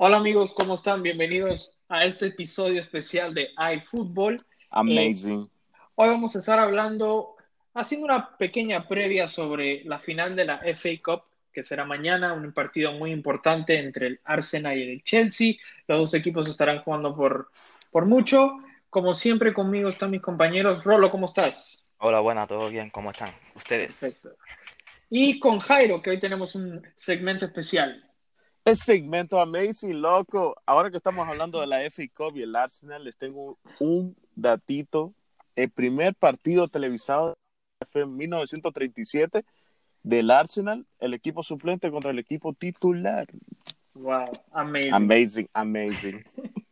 [0.00, 1.02] Hola amigos, ¿cómo están?
[1.02, 4.40] Bienvenidos a este episodio especial de iFootball.
[4.70, 5.42] Amazing.
[5.42, 7.34] Eh, hoy vamos a estar hablando,
[7.74, 11.22] haciendo una pequeña previa sobre la final de la FA Cup,
[11.52, 15.54] que será mañana, un partido muy importante entre el Arsenal y el Chelsea.
[15.88, 17.50] Los dos equipos estarán jugando por,
[17.90, 18.52] por mucho.
[18.90, 20.84] Como siempre, conmigo están mis compañeros.
[20.84, 21.82] Rolo, ¿cómo estás?
[21.98, 23.34] Hola, buenas, todo bien, ¿cómo están?
[23.56, 23.98] ¿Ustedes?
[23.98, 24.36] Perfecto.
[25.10, 28.07] Y con Jairo, que hoy tenemos un segmento especial.
[28.76, 30.54] Segmento Amazing, loco.
[30.66, 35.14] Ahora que estamos hablando de la FA Cup y el Arsenal, les tengo un datito.
[35.56, 37.38] El primer partido televisado
[37.90, 39.44] fue en 1937
[40.02, 43.26] del Arsenal, el equipo suplente contra el equipo titular.
[43.94, 44.94] Wow, amazing.
[44.94, 46.24] Amazing, amazing.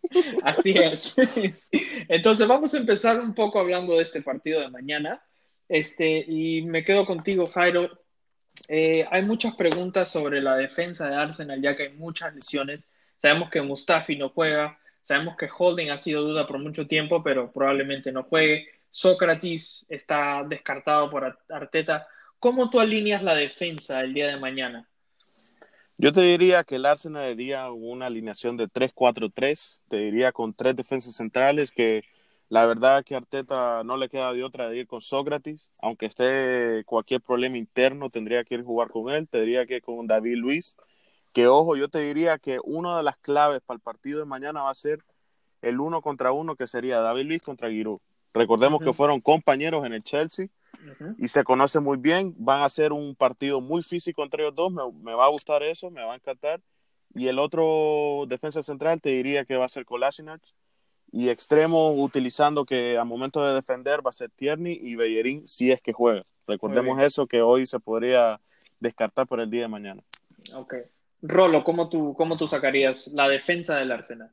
[0.44, 1.16] Así es.
[2.08, 5.22] Entonces vamos a empezar un poco hablando de este partido de mañana.
[5.68, 7.90] Este, y me quedo contigo, Jairo.
[8.68, 12.86] Eh, hay muchas preguntas sobre la defensa de Arsenal, ya que hay muchas lesiones.
[13.18, 17.50] Sabemos que Mustafi no juega, sabemos que Holding ha sido duda por mucho tiempo, pero
[17.52, 18.68] probablemente no juegue.
[18.90, 22.06] Sócrates está descartado por Arteta.
[22.38, 24.86] ¿Cómo tú alineas la defensa el día de mañana?
[25.98, 30.76] Yo te diría que el Arsenal haría una alineación de 3-4-3, te diría con tres
[30.76, 32.04] defensas centrales que
[32.48, 36.06] la verdad que a Arteta no le queda de otra de ir con Sócrates, aunque
[36.06, 40.06] esté cualquier problema interno, tendría que ir a jugar con él, tendría que ir con
[40.06, 40.76] David Luis,
[41.32, 44.62] que ojo, yo te diría que una de las claves para el partido de mañana
[44.62, 45.00] va a ser
[45.60, 48.00] el uno contra uno, que sería David Luis contra Giroud.
[48.32, 48.86] Recordemos uh -huh.
[48.86, 51.14] que fueron compañeros en el Chelsea uh -huh.
[51.18, 54.72] y se conocen muy bien, van a ser un partido muy físico entre ellos dos,
[54.72, 56.60] me, me va a gustar eso, me va a encantar.
[57.14, 60.42] Y el otro defensa central te diría que va a ser Kolasinac,
[61.16, 65.72] y extremo utilizando que al momento de defender va a ser Tierney y Bellerín si
[65.72, 66.26] es que juega.
[66.46, 68.38] Recordemos eso que hoy se podría
[68.80, 70.02] descartar por el día de mañana.
[70.52, 70.74] Ok.
[71.22, 74.30] Rolo, ¿cómo tú, cómo tú sacarías la defensa del Arsenal?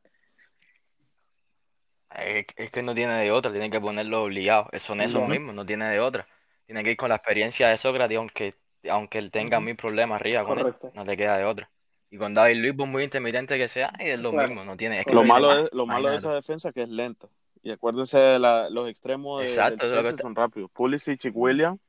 [2.14, 4.68] Es, es que no tiene de otra, tiene que ponerlo obligado.
[4.78, 6.28] Son esos mismos, no tiene de otra.
[6.66, 8.56] Tiene que ir con la experiencia de Sócrates, aunque,
[8.90, 11.70] aunque él tenga mil problemas arriba con él, no te queda de otra.
[12.14, 14.48] Y con David Luis, por muy intermitente que sea, es lo Claro.
[14.48, 15.00] mismo, no tiene.
[15.00, 17.28] Es que Lo no malo, es, lo malo de esa defensa que es lenta.
[17.64, 20.70] Y acuérdense de la- los extremos de, Exacto, del es lo que son rápidos.
[20.70, 21.80] Pulisic y William.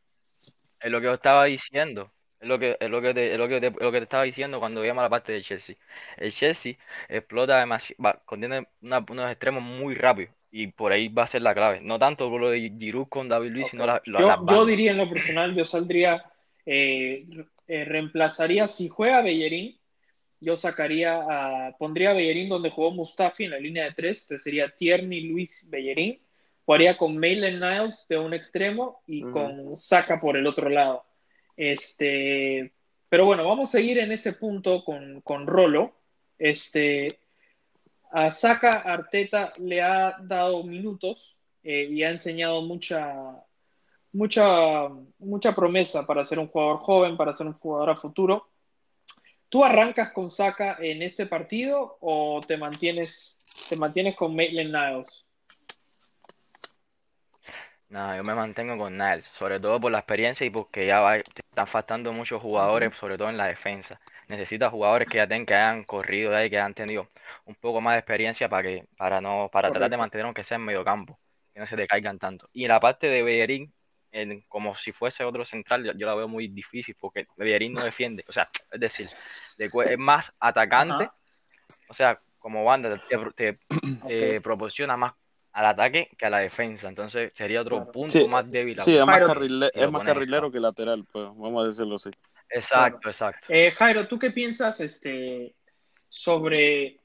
[0.80, 2.10] Es lo que yo estaba diciendo.
[2.40, 4.04] Es lo que, es lo que te, es lo que te, es lo que te
[4.04, 5.76] estaba diciendo cuando veíamos la parte del Chelsea.
[6.16, 6.76] El Chelsea
[7.06, 11.52] explota demasiado, contiene una- unos extremos muy rápidos y por ahí va a ser la
[11.52, 11.80] clave.
[11.82, 14.44] No tanto por lo de Giroud con David Luis, sino la, la- Yo, las yo
[14.46, 14.66] bandas.
[14.68, 16.24] diría en lo personal, yo saldría,
[16.64, 17.26] eh,
[17.68, 19.76] eh, reemplazaría, si juega Bellerín,
[20.40, 21.20] yo sacaría,
[21.68, 25.22] a- pondría a Bellerín donde jugó Mustafi en la línea de tres, que sería Tierney,
[25.22, 26.20] Luis, Bellerín.
[26.66, 31.04] Jugaría con Maitland Niles de un extremo y con Saka por el otro lado.
[31.56, 32.72] Este,
[33.08, 35.92] pero bueno, vamos a seguir en ese punto con, con Rolo.
[36.38, 37.08] Este,
[38.12, 43.14] a Saka Arteta le ha dado minutos eh, y ha enseñado mucha,
[44.12, 48.48] mucha, mucha promesa para ser un jugador joven, para ser un jugador a futuro.
[49.54, 53.36] ¿Tú arrancas con Saka en este partido o te mantienes,
[53.68, 55.24] te mantienes con Maitland Niles?
[57.88, 61.20] No, yo me mantengo con Niles, sobre todo por la experiencia y porque ya va,
[61.20, 64.00] te están faltando muchos jugadores, sobre todo en la defensa.
[64.26, 67.08] Necesitas jugadores que ya tengan, que hayan corrido ya y que hayan tenido
[67.44, 70.56] un poco más de experiencia para que, para no, para tratar de mantener aunque sea
[70.56, 71.16] en medio campo,
[71.52, 72.48] que no se te caigan tanto.
[72.52, 73.72] Y en la parte de Bellerín,
[74.10, 77.82] en- como si fuese otro central, yo, yo la veo muy difícil porque Bellerín no
[77.84, 79.08] defiende, o sea, es decir,
[79.56, 81.10] de es más atacante,
[81.88, 83.00] o sea, como banda
[83.36, 83.58] te,
[84.02, 84.42] Ok.
[84.42, 85.14] proporciona más
[85.52, 87.92] al ataque que a la defensa, entonces sería otro Claro.
[87.92, 91.68] punto Sí, más débil sí, es más, carrile- es carrilero que lateral, pues, vamos a
[91.68, 92.10] decirlo así.
[92.50, 93.46] Exacto, exacto.
[93.50, 95.54] Eh, Jairo, ¿tú qué piensas este,
[96.08, 97.00] sobre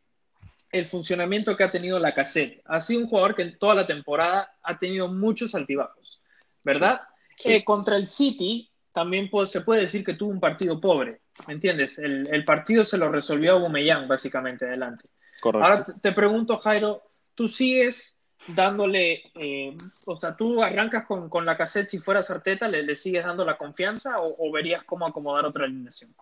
[0.71, 2.61] el funcionamiento que ha tenido la cassette?
[2.65, 6.19] Ha sido un jugador que en toda la temporada ha tenido muchos altibajos,
[6.63, 7.01] ¿verdad?
[7.37, 7.53] Sí.
[7.53, 11.53] Eh, contra el City también po- se puede decir que tuvo un partido pobre, ¿me
[11.53, 11.97] entiendes?
[11.97, 15.05] El, el partido se lo resolvió Aubameyang básicamente adelante.
[15.41, 15.65] Correcto.
[15.65, 17.01] Ahora te, pregunto, Jairo,
[17.35, 18.15] ¿tú sigues
[18.47, 22.95] dándole, eh, o sea, tú arrancas con, con la cassette si fueras Arteta, le, le
[22.95, 26.13] sigues dando la confianza o, o verías cómo acomodar otra alineación?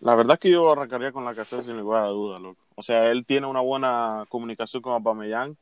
[0.00, 2.60] La verdad es que yo arrancaría con la caseta sin lugar a duda, loco.
[2.76, 5.56] O sea, él tiene una buena comunicación con Aubameyang.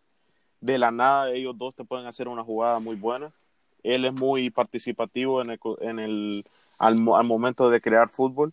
[0.60, 3.30] De la nada, ellos dos te pueden hacer una jugada muy buena.
[3.94, 6.44] Él es muy participativo en el, en el
[6.78, 8.52] al, mo- al momento de crear fútbol.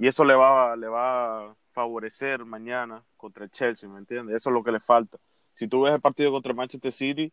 [0.00, 4.36] Y eso le va, le va a favorecer mañana contra el Chelsea, ¿me entiendes?
[4.36, 5.18] Eso es lo que le falta.
[5.54, 7.32] Si tú ves el partido contra el Manchester City,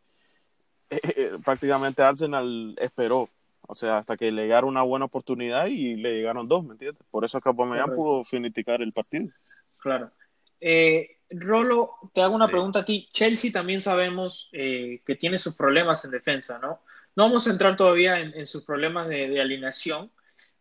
[0.89, 3.29] eh, eh, prácticamente Arsenal esperó.
[3.65, 7.01] O sea, hasta que le llegara una buena oportunidad y le llegaron dos, ¿me entiendes?
[7.11, 9.29] Por eso es que Aubameyang pudo finiquitar el partido.
[9.77, 10.11] Claro.
[10.59, 12.51] Eh, Rolo, te hago una Sí.
[12.51, 13.07] pregunta a ti.
[13.11, 16.79] Chelsea también sabemos eh, que tiene sus problemas en defensa, ¿no?
[17.15, 20.11] No vamos a entrar todavía en, en sus problemas de, de alineación,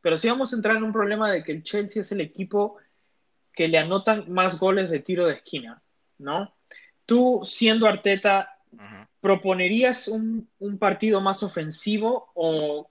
[0.01, 2.79] pero sí vamos a entrar en un problema de que el Chelsea es el equipo
[3.53, 5.83] que le anotan más goles de tiro de esquina,
[6.19, 6.55] ¿no?
[7.07, 8.49] Tú, siendo Arteta.
[9.21, 12.91] ¿proponerías un, un partido más ofensivo o,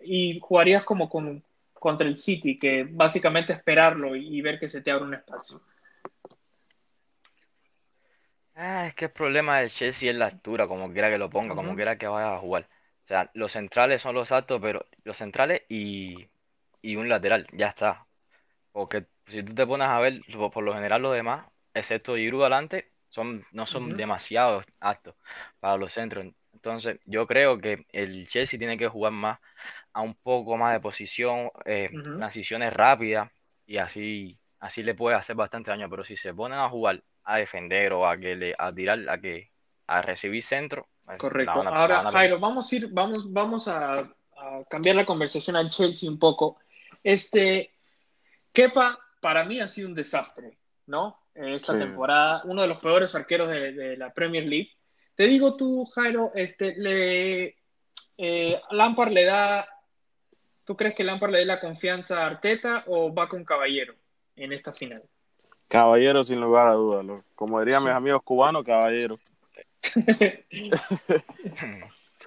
[0.00, 1.44] y jugarías como con,
[1.74, 5.60] contra el City, que básicamente esperarlo y, y ver que se te abre un espacio?
[8.54, 11.54] Ah, es que el problema del Chelsea es la altura, como quiera que lo ponga,
[11.54, 12.66] como quiera que vaya a jugar.
[13.06, 16.28] O sea, los centrales son los altos, pero los centrales y,
[16.82, 18.06] y un lateral, ya está.
[18.72, 22.42] Porque si tú te pones a ver, por, por lo general los demás, excepto Giroud
[22.42, 25.14] adelante, son, no son demasiado altos
[25.60, 26.26] para los centros.
[26.52, 29.38] Entonces, yo creo que el Chelsea tiene que jugar más
[29.92, 32.12] a un poco más de posición, eh, Ujú.
[32.16, 33.30] transiciones rápidas,
[33.66, 35.88] y así, así le puede hacer bastante daño.
[35.90, 39.20] Pero si se ponen a jugar, a defender o a que le, a tirar, a
[39.20, 39.50] que,
[39.86, 40.88] a recibir centro,
[41.18, 41.58] Correcto.
[41.58, 42.18] van a, la Ahora, van a perder.
[42.20, 46.58] Jairo, vamos a ir, vamos, vamos a, a cambiar la conversación al Chelsea un poco.
[47.02, 47.70] Este,
[48.52, 51.18] Kepa, para mí ha sido un desastre, ¿no?
[51.34, 51.78] Esta Sí.
[51.78, 54.70] temporada, uno de los peores arqueros de, de la Premier League.
[55.14, 57.56] Te digo tú, Jairo, este, le,
[58.18, 59.68] eh, Lampard le da,
[60.64, 63.94] ¿tú crees que Lampard le dé la confianza a Arteta o va con Caballero
[64.34, 65.02] en esta final?
[65.68, 67.22] Caballero, sin lugar a dudas.
[67.34, 67.86] Como dirían Sí.
[67.88, 69.18] mis amigos cubanos, caballero.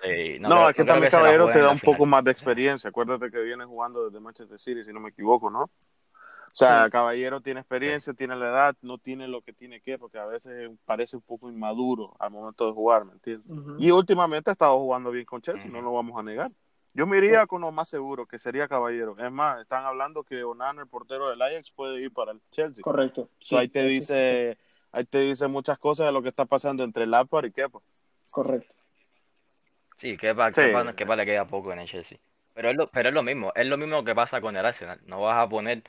[0.01, 2.89] Sí, No, creo- es que también Caballero te da un poco más de experiencia.
[2.89, 5.63] Acuérdate que viene jugando desde Manchester City, si no me equivoco, ¿no?
[5.63, 6.91] O sea, Sí.
[6.91, 10.71] Caballero tiene experiencia, tiene la edad, no tiene lo que tiene que, porque a veces
[10.85, 13.49] parece un poco inmaduro al momento de jugar, ¿me entiendes?
[13.49, 13.75] Ujú.
[13.77, 16.49] Y últimamente ha estado jugando bien con Chelsea, no lo vamos a negar.
[16.95, 19.15] Yo me iría con lo más seguro, que sería Caballero.
[19.19, 22.81] Es más, están hablando que Onana, el portero del Ajax, puede ir para el Chelsea.
[22.81, 23.29] Correcto.
[23.39, 24.57] So, ahí te dice,
[24.91, 27.79] ahí te dice muchas cosas de lo que está pasando entre Lampard y Kepa.
[28.31, 28.73] correcto.
[29.97, 30.61] Sí, Kepa, Sí.
[30.61, 32.17] Kepa- Kepa le queda poco en el Chelsea.
[32.53, 34.99] Pero es lo, pero es lo mismo, es lo mismo que pasa con el Arsenal.
[35.05, 35.83] No vas a poner,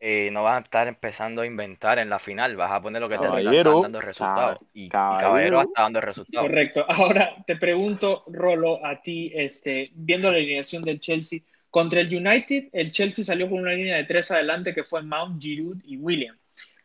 [0.00, 3.08] eh, no vas a estar empezando a inventar en la final, vas a poner lo
[3.08, 4.58] que te Caballero, están dando resultados.
[4.58, 5.20] cab- y caballero.
[5.28, 6.46] Caballero está dando resultados.
[6.48, 6.84] Correcto.
[6.88, 11.40] Ahora te pregunto, Rolo, a ti, este, viendo la alineación del Chelsea,
[11.70, 15.40] contra el United, el Chelsea salió con una línea de tres adelante que fue Mount,
[15.40, 16.36] Giroud y William.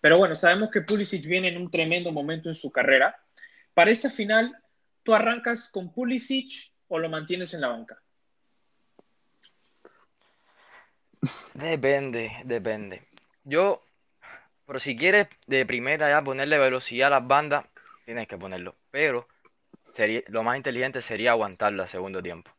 [0.01, 3.15] Pero bueno, sabemos que Pulisic viene en un tremendo momento en su carrera.
[3.73, 4.55] Para esta final,
[5.03, 8.01] ¿tú arrancas con Pulisic o lo mantienes en la banca?
[11.55, 13.07] Depende, depende.
[13.43, 13.83] Yo,
[14.65, 17.65] pero si quieres de primera ya ponerle velocidad a las bandas,
[18.05, 18.75] tienes que ponerlo.
[18.91, 19.27] Pero
[19.93, 22.51] sería, lo más inteligente sería aguantarlo al segundo tiempo.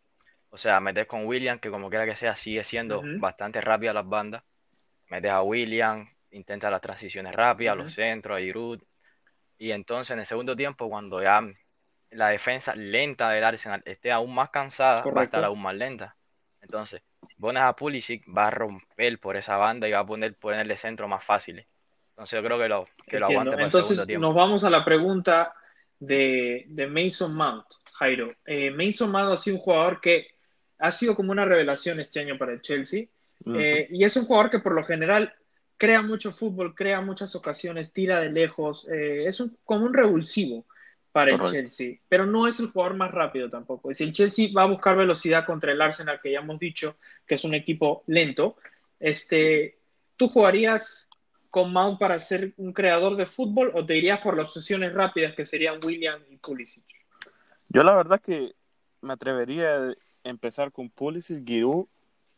[0.51, 3.21] O sea, meter con William, que como quiera que sea, sigue siendo Ujú.
[3.21, 4.43] bastante rápida las bandas.
[5.09, 7.85] Metes a William, intenta las transiciones rápidas, Ujú.
[7.85, 8.81] los centros, a Giroud.
[9.59, 11.43] Y entonces en el segundo tiempo, cuando ya
[12.11, 16.17] la defensa lenta del Arsenal esté aún más cansada, va a estar aún más lenta.
[16.61, 17.03] Entonces,
[17.39, 21.09] pones a Pulisic, va a romper por esa banda y va a poner, ponerle centro
[21.09, 21.67] más fáciles.
[22.11, 24.27] Entonces yo creo que lo, que lo aguante para el Entonces segundo tiempo.
[24.27, 25.55] nos vamos a la pregunta
[26.01, 28.35] de, de Mason Mount, Jairo.
[28.45, 30.27] Eh, Mason Mount ha sido un jugador que
[30.79, 33.07] ha sido como una revelación este año para el Chelsea.
[33.55, 35.33] Eh, y es un jugador que por lo general
[35.79, 38.87] crea mucho fútbol, crea muchas ocasiones, tira de lejos.
[38.91, 40.67] eh, es un- como un revulsivo
[41.13, 41.41] para el.
[41.51, 43.95] Chelsea, pero no es el jugador más rápido tampoco.
[43.95, 47.37] Si el Chelsea va a buscar velocidad contra el Arsenal, que ya hemos dicho que
[47.37, 48.57] es un equipo lento,
[49.01, 49.79] este,
[50.17, 51.09] ¿tú jugarías
[51.51, 55.35] con Mount para ser un creador de fútbol o te irías por las opciones rápidas
[55.35, 56.85] que serían William y Pulisic?
[57.69, 58.55] Yo la verdad que
[59.01, 59.95] me atrevería a
[60.25, 61.87] empezar con Pulisic, Giroud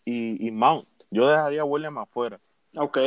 [0.05, 0.89] y, y Mount.
[1.11, 2.39] Yo dejaría a William afuera.
[2.77, 2.99] Ok,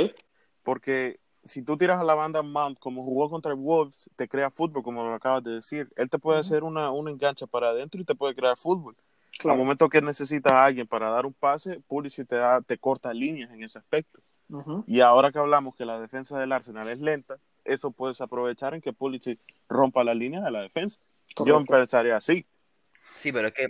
[0.64, 4.50] Porque si tú tiras a la banda Mount como jugó contra el Wolves, te crea
[4.50, 5.90] fútbol, como lo acabas de decir.
[5.96, 8.96] Él te puede hacer una, una engancha para adentro y te puede crear fútbol.
[9.34, 9.58] Al claro.
[9.58, 13.52] momento que necesitas a alguien para dar un pase, Pulisic te, da, te corta líneas
[13.52, 14.20] en ese aspecto.
[14.86, 18.82] Y ahora que hablamos que la defensa del Arsenal es lenta, eso puedes aprovechar en
[18.82, 21.02] que Pulisic rompa la línea de la defensa.
[21.44, 22.46] Yo empezaría así.
[23.16, 23.70] Sí, pero es que,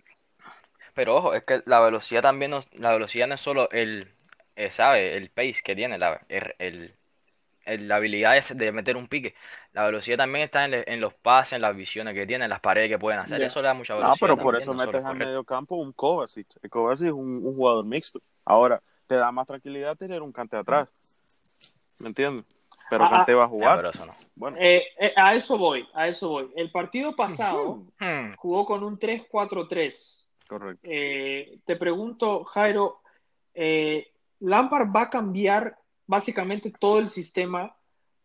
[0.93, 4.12] pero ojo, es que la velocidad también no, la velocidad no es solo el,
[4.55, 5.17] eh, ¿sabe?
[5.17, 6.93] El pace que tiene, la, el, el-
[7.65, 9.36] el- la habilidad es de meter un pique.
[9.72, 12.60] La velocidad también está en, le- en los pases, en las visiones que tienen, las
[12.60, 13.41] paredes que pueden hacer.
[13.41, 15.93] Eso le da mucha velocidad pero por también, eso no metes al medio campo un
[15.93, 16.48] Kovacic.
[16.62, 18.22] El Kovacic es un, un jugador mixto.
[18.43, 20.89] Ahora, te da más tranquilidad tener un cante atrás.
[22.00, 22.45] ¿Me entiendes?
[22.89, 23.77] Pero Ah, Cante va a jugar.
[23.77, 24.13] pero eso no.
[24.36, 24.57] Bueno.
[24.60, 26.51] Eh, eh, a eso voy, a eso voy.
[26.55, 27.81] El partido pasado.
[27.98, 30.27] Hmm, jugó con un 3-4-3.
[30.48, 30.81] Correcto.
[30.83, 33.01] Eh, te pregunto, Jairo,
[33.53, 34.12] eh,
[34.43, 37.75] ¿Lampard va a cambiar básicamente todo el sistema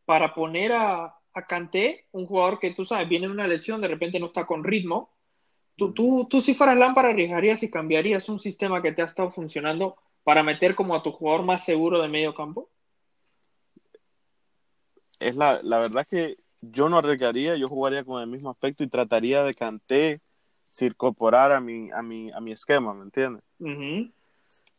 [0.04, 3.88] para poner a, a Kanté, un jugador que tú sabes, viene en una lesión, de
[3.88, 5.10] repente no está con ritmo.
[5.76, 9.30] Tú, tú, tú si fueras Lampard arriesgarías y cambiarías un sistema que te ha estado
[9.30, 12.68] funcionando para meter como a tu jugador más seguro de medio campo.
[15.20, 18.88] Es la, la verdad que yo no arriesgaría, yo jugaría con el mismo aspecto y
[18.88, 20.20] trataría de Kanté
[20.80, 23.42] incorporar a mi, a mi, a mi esquema, ¿me entiendes?
[23.60, 24.10] Ujú.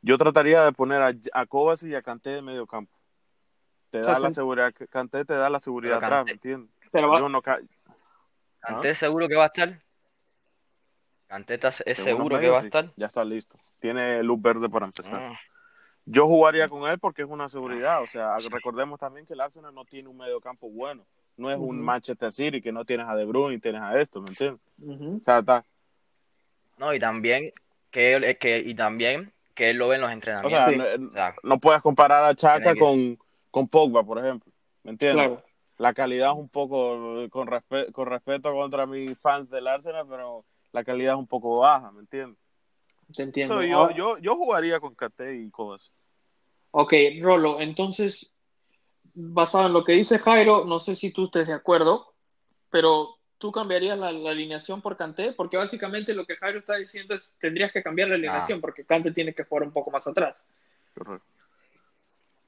[0.01, 1.45] Yo trataría de poner a, a
[1.81, 2.97] y a Kanté de medio campo.
[3.91, 6.69] Te O sea, da la seguridad, Kanté te da la seguridad atrás, ¿me entiendes?
[6.91, 7.59] Pero va- no ca-
[8.59, 9.79] Kanté seguro que va a estar.
[11.29, 12.91] Está- es seguro que va a estar.
[12.95, 13.57] Ya está listo.
[13.79, 15.31] Tiene luz verde para empezar.
[16.05, 18.01] Yo jugaría con él porque es una seguridad.
[18.01, 21.05] O sea, recordemos también que el Arsenal no tiene un medio campo bueno.
[21.37, 21.81] No es un.
[21.81, 24.59] Manchester City que no tienes a De Bruyne y tienes a esto, ¿me entiendes?
[24.81, 25.17] Ujú.
[25.21, 25.63] O sea, está.
[26.77, 27.51] No, y también
[27.91, 30.57] que él, que, y también que él lo ve en los O entrenamientos.
[30.63, 30.77] sea, Sí.
[30.77, 33.19] no, O sea, no puedes comparar a Chaka que- con,
[33.51, 34.51] con Pogba, por ejemplo.
[34.83, 35.27] ¿Me entiendes?
[35.27, 35.43] Claro.
[35.77, 40.45] La calidad es un poco, con, respe- con respeto contra mis fans del Arsenal, pero
[40.71, 42.37] la calidad es un poco baja, ¿me entiendes?
[43.15, 43.55] Te entiendo.
[43.55, 45.91] So, yo, yo, yo jugaría con Kate y Kovacic.
[46.71, 48.31] Ok, Rolo, entonces,
[49.13, 52.13] basado en lo que dice Jairo, no sé si tú estés de acuerdo,
[52.69, 57.15] pero tú cambiarías la, la alineación por Kanté, porque básicamente lo que Jairo está diciendo
[57.15, 60.47] es tendrías que cambiar la alineación, porque Kanté tiene que jugar un poco más atrás.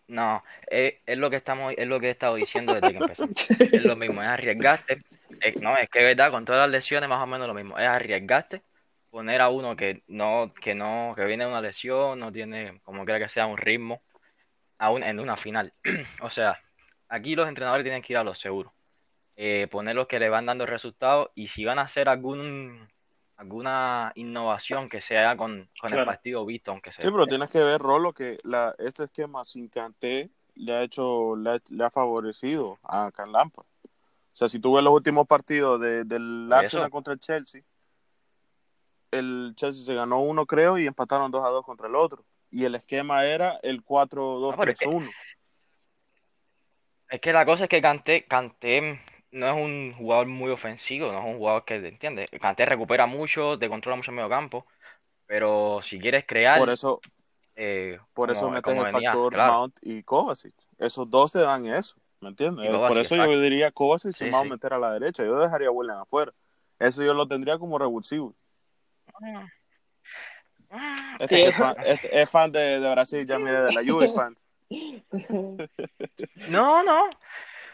[0.08, 3.34] No, es, es lo que estamos, es lo que he estado diciendo desde que empezamos.
[3.72, 5.02] Es lo mismo, es arriesgarte.
[5.40, 7.78] Es- no, es que es verdad, con todas las lesiones más o menos lo mismo.
[7.80, 8.62] Es arriesgarte,
[9.10, 13.06] poner a uno que no, que no, que viene de una lesión, no tiene, como
[13.06, 14.02] quiera que sea, un ritmo,
[14.80, 15.74] aún en una final.
[16.22, 16.60] O sea,
[17.10, 18.74] aquí los entrenadores tienen que ir a lo seguro.
[19.44, 22.88] Eh, poner los que le van dando resultados y si van a hacer algún
[23.38, 27.04] alguna innovación que sea con, con el partido visto, aunque sea.
[27.04, 31.36] Sí, pero tienes que ver, Rolo, que la, este esquema sin Kanté le ha hecho,
[31.36, 33.66] le ha, le ha favorecido a Can Lampard.
[33.66, 33.90] O
[34.32, 36.92] sea, si tú ves los últimos partidos de- del Arsenal eso.
[36.92, 37.64] contra el Chelsea,
[39.10, 42.24] el Chelsea se ganó uno, creo, y empataron 2 a 2 contra el otro.
[42.52, 45.10] Y el esquema era el 4-2-3-1.
[47.10, 51.20] Es que la cosa es que Kanté, Kanté no es un jugador muy ofensivo, no
[51.20, 52.30] es un jugador que, ¿entiendes?
[52.42, 54.66] Kanté recupera mucho, te controla mucho el medio campo,
[55.26, 57.00] pero si quieres crear, Por eso,
[57.56, 59.54] eh, por eso metes el venía, factor claro.
[59.54, 60.54] Mount y Kovacic.
[60.78, 62.70] Esos dos te dan eso, ¿me entiendes?
[62.88, 64.52] Por eso yo diría Kovacic Sí, y Mount sí.
[64.52, 65.24] meter a la derecha.
[65.24, 66.34] Yo dejaría a William afuera.
[66.80, 68.36] Eso yo lo tendría como revulsivo.
[71.20, 73.72] Este Sí, que es eso- fan, este es fan de, de Brasil, ya mire, de
[73.74, 74.36] la Juve fan.
[76.50, 77.10] No, no,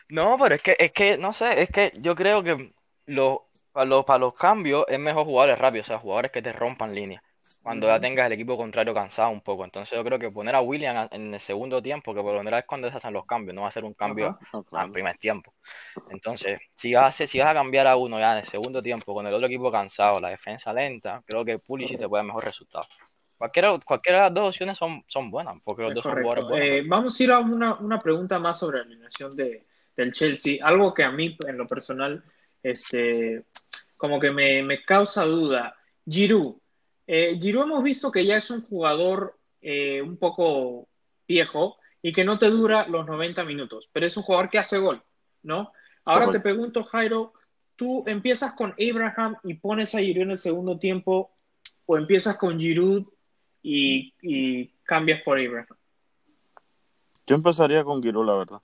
[0.10, 2.74] no, pero es que, es que, no sé, es que yo creo que
[3.08, 3.40] los,
[3.72, 6.96] para los, para los cambios es mejor jugadores rápidos, o sea, jugadores que te rompan
[6.96, 7.22] línea,
[7.62, 9.66] cuando ya tengas el equipo contrario cansado un poco.
[9.66, 12.62] Entonces yo creo que poner a William en el segundo tiempo, que por lo general
[12.62, 14.64] es cuando se hacen los cambios, no va a ser un cambio Ajá.
[14.72, 15.54] Al primer tiempo.
[16.10, 19.14] Entonces, si vas a, si vas a cambiar a uno ya en el segundo tiempo
[19.14, 22.46] con el otro equipo cansado, la defensa lenta, creo que Pulisic te puede dar mejor
[22.46, 22.86] resultado.
[23.38, 26.46] Cualquiera, cualquiera de las dos opciones son, son buenas, porque los Es dos son jugadores
[26.46, 26.68] buenos.
[26.68, 29.68] Eh, vamos a ir a una, una pregunta más sobre la alineación de,
[29.98, 30.60] del Chelsea.
[30.64, 32.24] Algo que a mí, en lo personal,
[32.64, 33.44] este,
[33.98, 35.76] como que me, me causa duda.
[36.08, 36.56] Giroud.
[37.08, 40.88] Eh, Giroud hemos visto que ya es un jugador eh, un poco
[41.28, 44.78] viejo y que no te dura los 90 minutos, pero es un jugador que hace
[44.78, 45.02] gol,
[45.44, 45.74] ¿no?
[46.06, 47.34] Ahora te pregunto, Jairo,
[47.76, 51.32] ¿tú empiezas con Abraham y pones a Giroud en el segundo tiempo
[51.86, 53.06] o empiezas con Giroud
[53.62, 55.68] y, y cambias por Abraham?
[57.26, 58.62] Yo empezaría con Giroud, la verdad.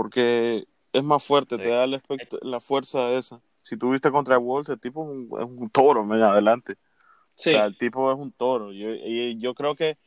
[0.00, 0.64] Porque
[0.94, 1.62] es más fuerte, Sí.
[1.62, 3.42] te da el aspecto- la fuerza esa.
[3.60, 6.76] Si tuviste contra Wolves, el tipo es un, es un toro, men, adelante.
[7.34, 8.72] Sí, O sea, el tipo es un toro.
[8.72, 9.98] Yo, y yo creo que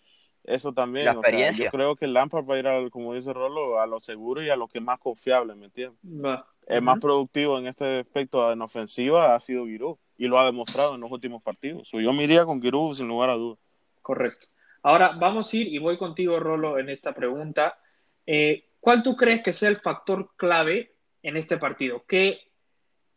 [0.43, 1.65] eso también, La o sea, experiencia.
[1.65, 4.49] yo creo que Lampard va a ir, al, como dice Rolo, a lo seguro y
[4.49, 5.99] a lo que es más confiable, ¿me entiendes?
[6.03, 6.47] va.
[6.65, 10.95] El más productivo en este aspecto en ofensiva ha sido Giroud y lo ha demostrado
[10.95, 11.87] en los últimos partidos.
[11.87, 13.59] So, yo me iría con Giroud sin lugar a dudas.
[14.01, 14.47] Correcto.
[14.81, 17.77] Ahora vamos a ir, y voy contigo, Rolo, en esta pregunta.
[18.25, 22.03] Eh, ¿Cuál tú crees que sea el factor clave en este partido?
[22.05, 22.51] ¿Qué,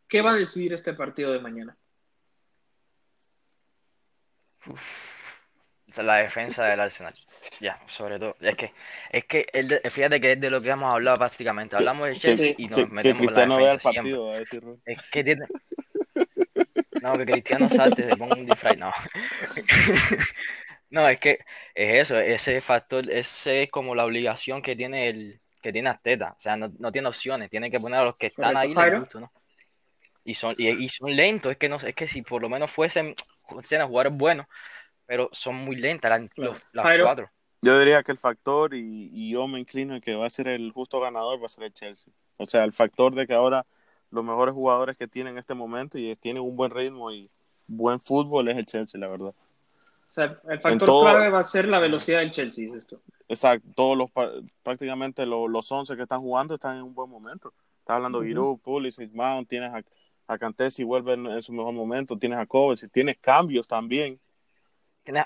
[0.07, 1.77] qué va a decidir este partido de mañana?
[5.97, 7.15] La defensa del Arsenal.
[7.61, 8.37] Ya, sobre todo.
[8.41, 8.73] Es que,
[9.11, 11.75] es que el fíjate que es de lo que hemos hablado prácticamente.
[11.75, 13.91] Hablamos de Que, Chelsea y que- nos que metemos en la Cristiano vea el defensa
[13.91, 14.13] siempre.
[14.13, 14.79] partido, a decir Rolo.
[14.85, 15.47] Es que tiene.
[17.03, 18.77] No, que Cristiano salte, se ponga un disfraz.
[18.79, 18.93] No.
[20.89, 21.41] No, es que
[21.75, 26.33] es eso, ese factor, ese es como la obligación que tiene el, que tiene Arteta.
[26.37, 29.21] O sea, no, no tiene opciones, tiene que poner a los que están ahí gusta,
[29.21, 29.33] ¿no?
[30.25, 32.49] Y son, y, y son lentos, es que no sé, es que si por lo
[32.49, 33.15] menos fuesen,
[33.49, 34.47] fuesen jugadores buenos,
[35.07, 36.53] pero son muy lentas las, Claro.
[36.53, 37.31] los- las cuatro.
[37.63, 40.49] Yo diría que el factor, y, y yo me inclino en que va a ser
[40.49, 42.13] el justo ganador, va a ser el Chelsea.
[42.37, 43.65] O sea, el factor de que ahora
[44.11, 47.29] los mejores jugadores que tienen en este momento y tienen un buen ritmo y
[47.67, 49.29] buen fútbol es el Chelsea, la verdad.
[49.35, 53.01] O sea, el factor todo- clave va a ser la velocidad del Chelsea, dices tú.
[53.29, 54.11] Exacto, todos los
[54.63, 57.53] prácticamente los, los 11 que están jugando están en un buen momento.
[57.81, 58.31] Estás hablando de Ujú.
[58.31, 59.83] Giroud, Pulisic, Mount, tienes a,
[60.29, 64.21] a Kanté si vuelve en, en su mejor momento, tienes a Kovacic, tienes cambios también,
[65.03, 65.25] Tienes,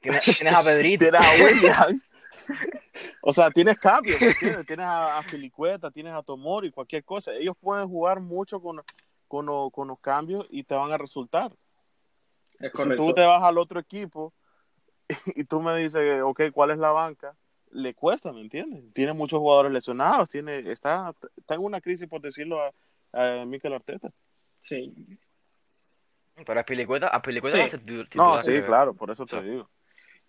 [0.00, 1.04] tienes, tienes a Pedrito.
[1.04, 2.00] tienes a William.
[3.22, 4.66] o sea, tienes cambios, ¿me entiendes?
[4.66, 7.32] Tienes a, a Filicueta, tienes a Tomori, cualquier cosa.
[7.34, 8.82] Ellos pueden jugar mucho con,
[9.28, 11.52] con, lo- con los cambios y te van a resultar.
[12.58, 14.32] Es Si tú te vas al otro equipo
[15.36, 17.34] y tú me dices, ok, ¿cuál es la banca?
[17.72, 18.82] Le cuesta, ¿me entiendes?
[18.92, 22.72] Tiene muchos jugadores lesionados, tiene, está, está en una crisis, por decirlo, a,
[23.12, 24.10] a Mikel Arteta.
[24.62, 24.92] Sí.
[26.44, 27.60] Pero a Pilicueta, a Pilicueta Sí.
[27.60, 28.04] va a ser titu- No,
[28.40, 29.48] titular, sí, claro, por eso te Sí.
[29.48, 29.68] digo.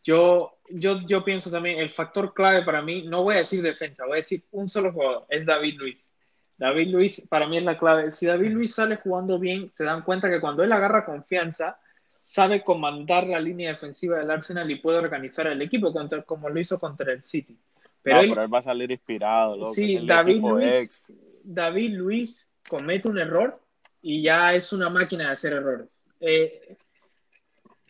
[0.03, 4.03] Yo, yo, yo pienso también, el factor clave para mí, no voy a decir defensa,
[4.05, 6.11] voy a decir un solo jugador, es David Luis.
[6.57, 8.11] David Luis para mí es la clave.
[8.11, 11.79] Si David Luis sale jugando bien, se dan cuenta que cuando él agarra confianza,
[12.21, 16.59] sabe comandar la línea defensiva del Arsenal y puede organizar el equipo contra, como lo
[16.59, 17.57] hizo contra el City.
[18.03, 21.05] Pero no, él, pero él va a salir inspirado, loco, sí, David Luis, ex.
[21.43, 23.59] David Luis comete un error
[24.01, 26.03] y ya es una máquina de hacer errores.
[26.19, 26.77] Eh,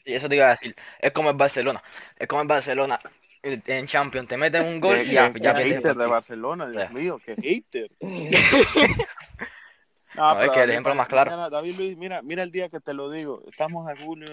[0.03, 0.75] Sí, eso te iba a decir.
[0.99, 1.83] Es como el Barcelona.
[2.17, 2.99] Es como el Barcelona
[3.43, 4.27] en Champions.
[4.27, 6.07] Te meten un gol y ya, qué- ya el hater de.
[6.07, 6.89] Barcelona, Dios Ya.
[6.89, 7.91] mío, qué hater.
[10.15, 11.31] No, es pero que el ejemplo más claro.
[11.31, 13.43] mañana, David Luis, mira, mira el día que te lo digo.
[13.47, 14.27] Estamos en julio,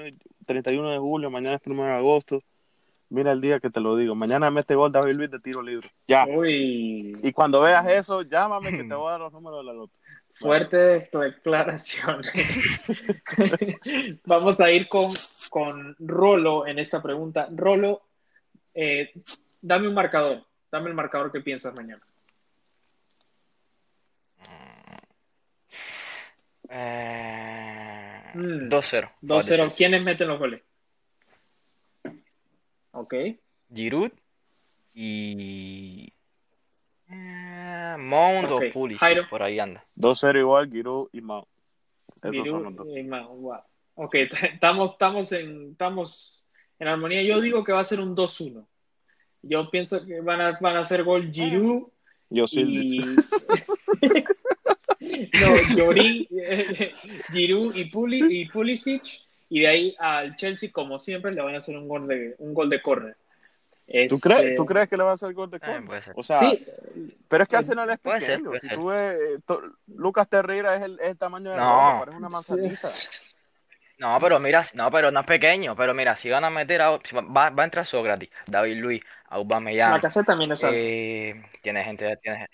[0.47, 2.41] 31 de julio, mañana es 1 de agosto.
[3.11, 4.15] Mira el día que te lo digo.
[4.15, 5.91] Mañana mete gol David Luis de tiro libre.
[6.07, 6.27] Ya.
[6.27, 9.73] uy, Y cuando veas eso, llámame que te voy a dar los números de la
[9.73, 9.99] loto.
[10.39, 12.33] fuertes declaraciones.
[14.27, 15.09] Vamos a ir con,
[15.51, 17.49] con Rolo en esta pregunta.
[17.51, 18.03] Rolo,
[18.75, 19.13] eh,
[19.61, 20.45] dame un marcador.
[20.71, 22.03] Dame el marcador que piensas mañana.
[26.69, 28.69] Eh, Mm.
[28.69, 29.09] 2-0.
[29.23, 29.75] 2-0.
[29.77, 30.63] ¿Quiénes meten los goles?
[32.93, 33.15] Ok.
[33.73, 34.11] Giroud
[34.95, 36.13] y
[37.11, 39.29] eh, Mount Ok, o Jairo.
[39.29, 39.85] por ahí anda.
[39.97, 41.47] 2-0 igual, Giroud y Mao.
[42.17, 42.87] Esos Giroud son los dos.
[42.97, 43.61] y Mao, wow.
[43.95, 44.15] Ok,
[44.53, 46.45] estamos, estamos, en, estamos
[46.79, 47.23] en armonía.
[47.23, 48.67] Yo digo que va a ser un 2-1.
[49.43, 51.89] Yo pienso que van a, van a hacer gol Giroud
[52.31, 52.61] Yo sí.
[52.63, 53.01] y...
[55.41, 56.29] no, Llorí,
[57.33, 59.03] Giroud y, Puli, y Pulisic.
[59.51, 62.53] Y de ahí al Chelsea, como siempre, le van a hacer un gol de, un
[62.55, 63.15] gol de córner.
[63.15, 66.13] ¿Tú, Este, crees, ¿Tú crees que le va a hacer gol de Eh, ser.
[66.15, 66.67] O sea, Sí,
[67.29, 68.45] pero es que Arsenal es ser, pequeño.
[68.51, 68.77] puede si ser.
[68.79, 69.55] tú ves, eh,
[69.97, 71.63] Lucas Terreira es el, es el tamaño de No.
[71.65, 72.89] Roma, parece una manzanita.
[73.99, 76.99] No, pero mira, no, pero no es pequeño, pero mira, si van a meter a,
[77.03, 80.77] si va, va a entrar Sócrates, David Luis, Aubameyang, la casa también es alto.
[80.79, 82.47] eh, tiene gente, tiene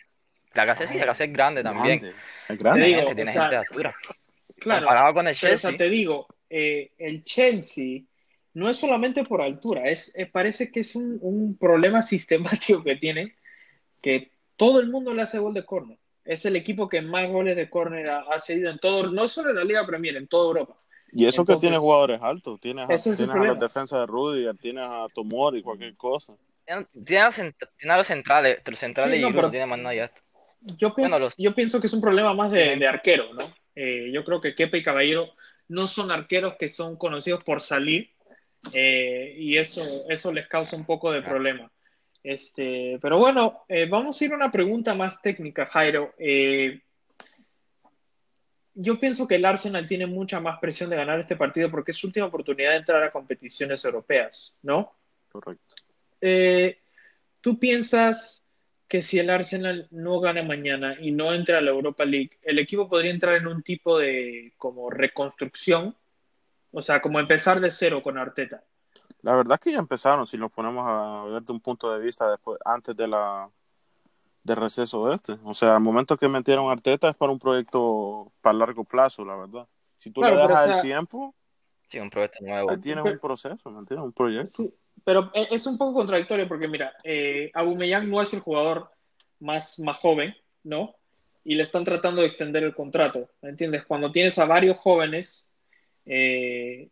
[0.55, 2.81] la casa sí, la casa es grande también, Grande, Es Te grande.
[2.85, 3.95] tiene digo, gente, tiene o sea, gente de altura.
[4.57, 8.03] Claro, Comparado con el Pero, o sea, Chelsea, te digo, eh, el Chelsea
[8.55, 12.97] no es solamente por altura, es, eh, parece que es un, un problema sistemático que
[12.97, 13.35] tiene,
[14.03, 15.99] que todo el mundo le hace gol de córner.
[16.25, 19.51] Es el equipo que más goles de córner ha, ha cedido en todo, no solo
[19.51, 20.77] en la Liga Premier, en toda Europa.
[21.13, 22.59] Y eso que Entonces, tiene jugadores altos.
[22.61, 23.67] Tienes, a, ese es el tienes a los problema.
[23.67, 26.35] defensas de Rudiger, tienes a Tomori, cualquier cosa.
[26.65, 29.43] tiene, tiene a los, cent- tiene a los centrales, los centrales Sí, y no, pero-
[29.43, 30.11] no tiene más nadie.
[30.65, 33.45] Yo pienso, Bueno, los- yo pienso que es un problema más de, arquero, ¿no?
[33.75, 35.35] Eh, yo creo que Kepa y Caballero
[35.69, 38.11] no son arqueros que son conocidos por salir
[38.73, 41.71] eh, y eso, eso les causa un poco de problema.
[42.23, 46.15] Este, pero bueno, eh, vamos a ir a una pregunta más técnica, Jairo.
[46.19, 46.81] Eh,
[48.73, 51.97] yo pienso que el Arsenal tiene mucha más presión de ganar este partido porque es
[51.99, 54.95] su última oportunidad de entrar a competiciones europeas, ¿no?
[55.31, 55.75] Correcto.
[57.43, 58.44] ¿Tú piensas
[58.89, 62.59] que si el Arsenal no gana mañana y no entra a la Europa League, el
[62.59, 65.97] equipo podría entrar en un tipo de como reconstrucción?
[66.73, 68.63] O sea, como empezar de cero con Arteta.
[69.23, 72.01] La verdad es que ya empezaron, si nos ponemos a ver de un punto de
[72.05, 73.49] vista después, antes de la
[74.43, 75.33] del receso este.
[75.45, 79.25] O sea, al momento que metieron a Arteta es para un proyecto para largo plazo,
[79.25, 79.67] la verdad.
[79.97, 81.35] Si tú Claro, le o sea, el tiempo,
[81.89, 82.71] Sí, un proyecto nuevo.
[82.71, 84.05] ahí tienes pero- un proceso, ¿me entiendes?
[84.05, 84.63] Un proyecto.
[84.63, 88.91] Sí, pero e- es un poco contradictorio porque, mira, eh, Aubameyang no es el jugador
[89.41, 90.95] más, más joven, ¿no?
[91.45, 93.85] Y le están tratando de extender el contrato, ¿me entiendes?
[93.85, 95.53] Cuando tienes a varios jóvenes,
[96.07, 96.89] eh,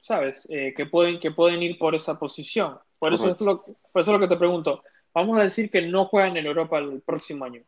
[0.00, 0.46] ¿sabes?
[0.50, 2.78] Eh, que, pueden, que pueden ir por esa posición.
[2.98, 4.82] Por eso, es lo, por eso es lo que te pregunto.
[5.12, 7.62] Vamos a decir que no juegan en Europa el próximo año.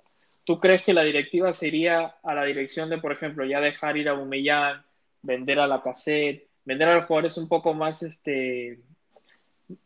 [0.45, 4.09] ¿Tú crees que la directiva sería a la dirección de, por ejemplo, ya dejar ir
[4.09, 4.83] a Aubameyang,
[5.23, 8.79] vender a la cassette, vender a los jugadores un poco más, este,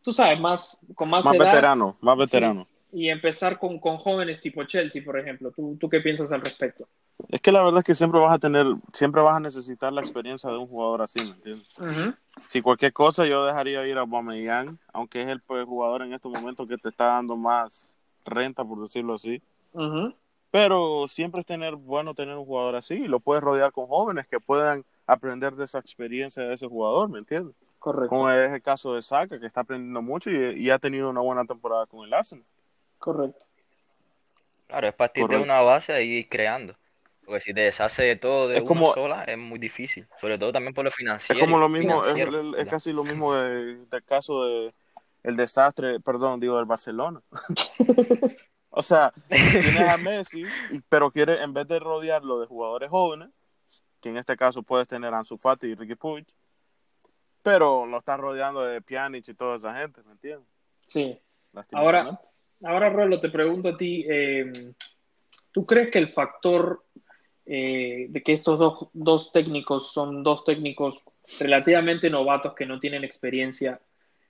[0.01, 1.45] tú sabes, más, con más, Más edad.
[1.45, 2.67] veterano, más Sí, veterano.
[2.91, 5.51] y empezar con, con jóvenes tipo Chelsea, por ejemplo.
[5.51, 6.87] ¿Tú, ¿Tú qué piensas al respecto?
[7.29, 10.01] Es que la verdad es que siempre vas a tener, siempre vas a necesitar la
[10.01, 11.67] experiencia de un jugador así, ¿me entiendes?
[12.47, 16.31] Si cualquier cosa yo dejaría ir a Aubameyang, aunque es el pues, jugador en estos
[16.31, 19.41] momentos que te está dando más renta, por decirlo así.
[20.51, 24.27] Pero siempre es tener bueno tener un jugador así y lo puedes rodear con jóvenes
[24.27, 27.55] que puedan aprender de esa experiencia de ese jugador, ¿me entiendes?
[27.83, 31.09] Correcto, Como es el caso de Saka, que está aprendiendo mucho y, y ha tenido
[31.09, 32.45] una buena temporada con el Arsenal.
[32.97, 33.37] correcto.
[34.67, 36.75] Claro, es partir de una base y ir creando.
[37.25, 40.07] Porque si te deshace de todo de Es una como- sola, es muy difícil.
[40.21, 41.41] Sobre todo también por lo Es financiero.
[41.41, 42.17] como lo mismo, es,
[42.57, 44.73] es casi lo mismo de- del caso de
[45.23, 47.21] el desastre, perdón, digo, del Barcelona.
[48.69, 50.45] o sea, tienes a Messi,
[50.87, 53.29] pero quiere, en vez de rodearlo de jugadores jóvenes,
[54.01, 56.25] que en este caso puedes tener a Ansu Fati y Ricky Puig,
[57.43, 60.47] pero lo estás rodeando de Pjanic y toda esa gente, ¿me entiendes?
[60.87, 61.17] Sí.
[61.73, 62.19] Ahora,
[62.63, 64.73] ahora Rolo, te pregunto a ti, eh,
[65.51, 66.83] ¿tú crees que el factor
[67.45, 71.03] eh, de que estos dos, dos técnicos son dos técnicos
[71.39, 73.81] relativamente novatos que no tienen experiencia,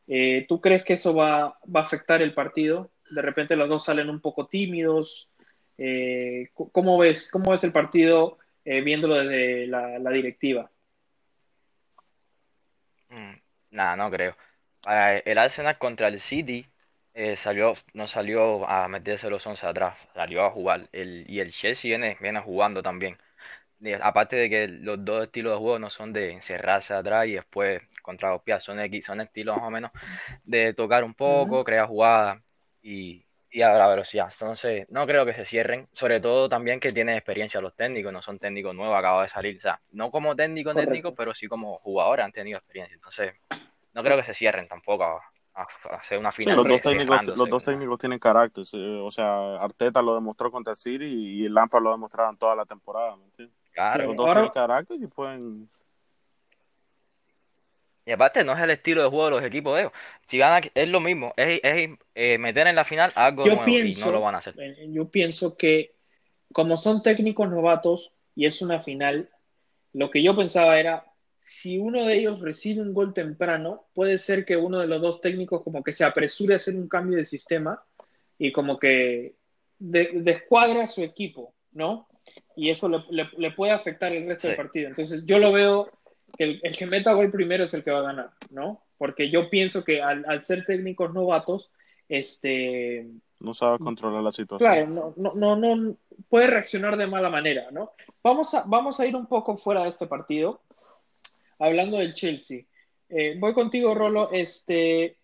[0.07, 2.91] eh, ¿tú crees que eso va, va a afectar el partido?
[3.09, 5.29] De repente los dos salen un poco tímidos.
[5.77, 10.69] Eh, ¿Cómo ves, cómo ves el partido eh, viéndolo desde la, la directiva?
[13.13, 13.33] Mm,
[13.71, 14.35] Nada, no creo.
[14.81, 16.65] Para el Arsenal contra el City
[17.13, 20.89] eh, salió, no salió a meterse los 11 atrás, salió a jugar.
[20.91, 23.17] El, y el Chelsea viene, viene jugando también.
[24.01, 27.81] Aparte de que los dos estilos de juego no son de encerrarse atrás y después
[28.03, 29.91] contragolpear, son, equi- son estilos más o menos
[30.45, 32.41] de tocar un poco, crear jugadas
[32.83, 34.29] y, y a la velocidad.
[34.31, 38.21] Entonces, no creo que se cierren, sobre todo también que tienen experiencia los técnicos, no
[38.21, 40.89] son técnicos nuevos, acaban de salir, o sea, no como técnico Correcto.
[40.91, 42.95] técnico, pero sí como jugadores han tenido experiencia.
[42.95, 43.33] Entonces,
[43.93, 45.21] no creo que se cierren tampoco a,
[45.91, 48.99] hacer una Sí, final los dos ce- técnicos, cerrándose los dos técnicos tienen carácter, sí,
[48.99, 53.15] o sea, Arteta lo demostró contra City y el Lampard lo en toda la temporada,
[53.15, 53.55] ¿me entiendes?
[53.71, 54.05] Claro.
[54.07, 55.69] Los dos Ahora- tienen carácter y pueden
[58.05, 59.93] Y aparte, no es el estilo de juego de los equipos de ellos.
[60.27, 63.55] Si van a- es lo mismo, es, es, eh, meter en la final algo Yo
[63.55, 64.55] nuevo y no lo van a hacer.
[64.57, 65.95] eh, yo pienso que
[66.53, 69.29] como son técnicos novatos y es una final,
[69.93, 71.05] lo que yo pensaba era,
[71.43, 75.21] si uno de ellos recibe un gol temprano, puede ser que uno de los dos
[75.21, 77.83] técnicos como que se apresure a hacer un cambio de sistema
[78.37, 79.35] y como que
[79.79, 82.07] de- descuadra a su equipo, ¿no?
[82.55, 84.47] Y eso le, le- le puede afectar el resto Sí.
[84.49, 84.89] del partido.
[84.89, 85.89] Entonces yo lo veo
[86.37, 88.81] el, el que meta gol primero es el que va a ganar, ¿no?
[88.97, 91.69] Porque yo pienso que al, al ser técnicos novatos,
[92.09, 93.07] este,
[93.39, 94.71] no saben controlar la situación.
[94.71, 95.95] Claro, no, no, no, no
[96.29, 97.91] puede reaccionar de mala manera, ¿no?
[98.23, 100.61] Vamos a, vamos a ir un poco fuera de este partido,
[101.59, 102.63] hablando del Chelsea.
[103.09, 104.31] Eh, voy contigo, Rolo.
[104.31, 105.17] Este,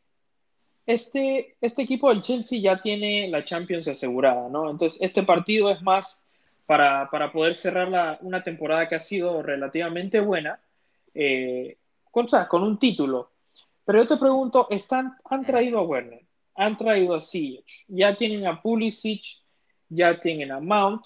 [0.86, 4.70] este, este equipo del Chelsea ya tiene la Champions asegurada, ¿no?
[4.70, 6.28] Entonces, este partido es más
[6.66, 10.60] para, para poder cerrar la, una temporada que ha sido relativamente buena,
[11.14, 11.78] eh,
[12.12, 13.32] con, o sea, con un título.
[13.86, 16.26] Pero yo te pregunto, ¿están, ¿han traído a Werner?
[16.56, 19.24] Han traído a Ziyech, ya tienen a Pulisic,
[19.88, 21.06] ya tienen a Mount,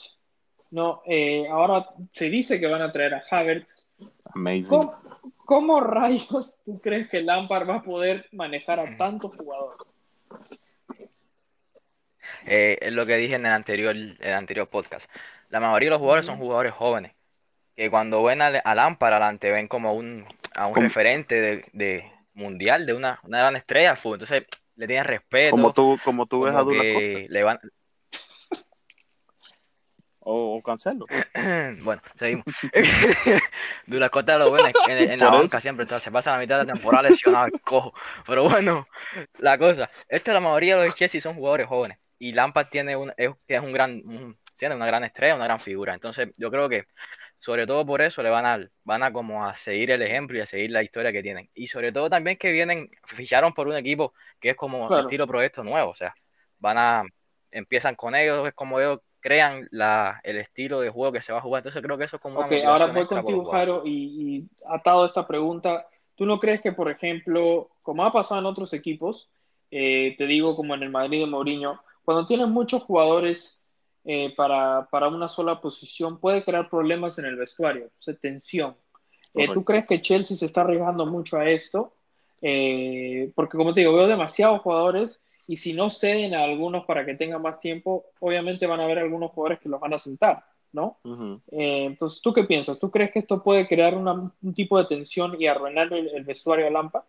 [0.72, 1.02] ¿no?
[1.06, 3.88] Eh, ahora se dice que van a traer a Havertz.
[4.34, 4.70] Amazing.
[4.70, 4.96] ¿Cómo,
[5.46, 9.78] cómo rayos tú crees que Lampard va a poder manejar a tantos jugadores?
[12.46, 15.10] Eh, es lo que dije en el anterior, el anterior podcast.
[15.50, 17.14] La mayoría de los jugadores son jugadores jóvenes,
[17.76, 22.12] que cuando ven a, a Lampard adelante ven como un, a un referente de, de
[22.34, 24.16] mundial, de una, una gran estrella de fútbol.
[24.22, 27.60] Entonces le tienen respeto, Como tú, como tú ves a como que le van...
[30.20, 31.06] o, o Cancelo.
[31.84, 32.46] Bueno, seguimos.
[33.88, 36.66] Douglas Costa lo ven en, en la banca siempre, entonces se pasa la mitad de
[36.66, 37.94] la temporada lesionado, el cojo.
[38.26, 38.88] Pero bueno,
[39.40, 43.12] la cosa, esta la mayoría de los Chelsea son jugadores jóvenes y Lampard tiene un,
[43.18, 45.94] es, es un gran, un- tiene una gran estrella, una gran figura.
[45.94, 46.86] Entonces yo creo que
[47.44, 50.40] sobre todo por eso le van a, van a como a seguir el ejemplo y
[50.40, 51.50] a seguir la historia que tienen.
[51.54, 55.02] Y sobre todo también que vienen, ficharon por un equipo que es como Claro.
[55.02, 56.16] estilo proyecto nuevo, o sea,
[56.60, 57.04] van a,
[57.52, 61.40] empiezan con ellos, es como ellos crean la, el estilo de juego que se va
[61.40, 61.60] a jugar.
[61.60, 63.52] Entonces creo que eso es como una Ok, ahora voy contigo.
[63.52, 63.92] Jairo, y,
[64.38, 68.46] y atado a esta pregunta, ¿tú no crees que, por ejemplo, como ha pasado en
[68.46, 69.30] otros equipos,
[69.70, 73.62] eh, te digo como en el Madrid de Mourinho, cuando tienes muchos jugadores
[74.06, 78.76] eh, para, para una sola posición, puede crear problemas en el vestuario, o sea, tensión.
[79.34, 81.94] Eh, ¿Tú crees que Chelsea se está arriesgando mucho a esto?
[82.42, 87.06] Eh, porque como te digo, veo demasiados jugadores y si no ceden a algunos para
[87.06, 90.44] que tengan más tiempo, obviamente van a haber algunos jugadores que los van a sentar,
[90.72, 90.98] ¿no?
[91.04, 91.42] Ujú.
[91.52, 92.80] Eh, entonces, ¿tú qué piensas?
[92.80, 96.24] ¿Tú crees que esto puede crear una- un tipo de tensión y arruinar el, el
[96.24, 97.06] vestuario a Lampa?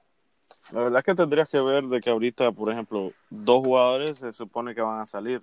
[0.73, 4.33] La verdad es que tendrías que ver de que ahorita, por ejemplo, dos jugadores se
[4.33, 5.43] supone que van a salir.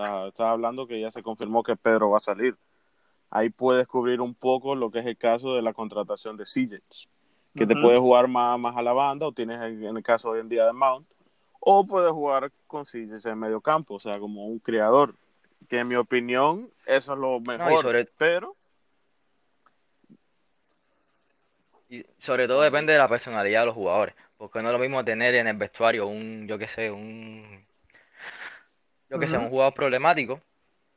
[0.00, 2.56] Sea, estaba hablando que ya se confirmó que Pedro va a salir.
[3.30, 6.80] Ahí puedes cubrir un poco lo que es el caso de la contratación de CJ,
[7.54, 10.30] que te puede jugar más, más a la banda, o tienes en en el caso
[10.30, 11.06] hoy en día de Mount,
[11.60, 15.14] o puedes jugar con CJ en medio campo, o sea, como un creador.
[15.68, 17.82] Que en mi opinión, eso es lo mejor.
[17.82, 18.54] sobre- Pero
[21.88, 25.04] Y sobre todo depende de la personalidad de los jugadores, porque no es lo mismo
[25.04, 27.64] tener en el vestuario un, yo qué sé, un,
[29.10, 29.44] yo qué sé, Ujú.
[29.46, 30.40] un jugador problemático,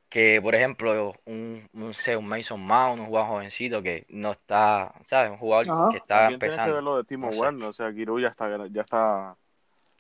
[0.10, 4.94] que por ejemplo un, un, sé, un Mason Mount, un jugador jovencito que no está,
[5.06, 5.32] ¿sabes?
[5.32, 5.88] Un jugador Ajá.
[5.92, 6.92] que está también tienes que ver empezando.
[6.92, 7.40] lo de Timo No sé.
[7.40, 9.36] Werner, o sea, Giroud ya está, ya está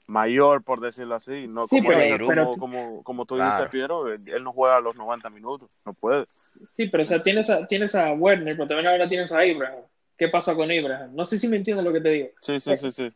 [0.08, 1.48] mayor, por decirlo así.
[1.48, 3.52] No, Sí, como, pero- dices- pero- como, como, como tú Claro.
[3.58, 6.26] dijiste, Piero, él, él no juega a los 90 minutos, no puede.
[6.76, 9.82] Sí, pero o sea, tienes a, tienes a Werner, pero también ahora tienes a Abraham.
[10.16, 11.10] ¿Qué pasa con Abraham?
[11.16, 12.30] No sé si me entiendes lo que te digo.
[12.40, 13.12] Sí, sí, sí, sí.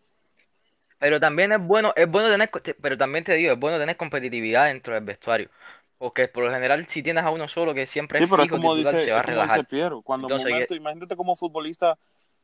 [1.00, 3.78] Pero también es bueno, es bueno tener, co- te- pero también te digo, es bueno
[3.80, 5.50] tener competitividad dentro del vestuario.
[5.98, 8.50] Porque por lo general, si tienes a uno solo que siempre Sí, es pero es
[8.50, 9.60] fijo como titular, dice, se va a es como relajar.
[9.60, 12.00] dice Piero, cuando Entonces, momento, imagínate como futbolista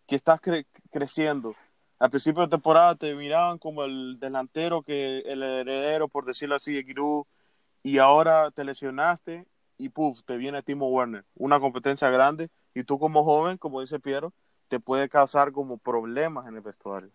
[0.07, 1.57] que estás cre- creciendo.
[1.99, 6.73] Al principio de temporada te miraban como el delantero, que el heredero, por decirlo así,
[6.73, 7.25] de Giroud,
[7.83, 12.99] y ahora te lesionaste y puf, te viene Timo Werner, una competencia grande, y tú
[12.99, 14.33] como joven, como dice Piero,
[14.69, 17.11] te puede causar como problemas en el vestuario.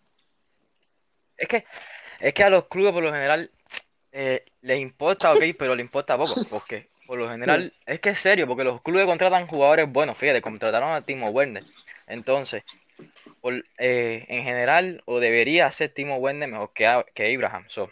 [1.39, 1.65] Es que,
[2.21, 3.51] es que a los clubes por lo general
[4.13, 6.35] eh, les importa, ok, pero les importa poco.
[6.51, 10.19] Porque por lo general, es que es serio, porque los clubes contratan jugadores buenos.
[10.19, 11.63] Fíjate, contrataron a Timo Werner.
[12.07, 12.65] Entonces,
[13.41, 17.65] por- eh, en general, o debería ser Timo Werner mejor que, A- que Abraham.
[17.69, 17.91] So,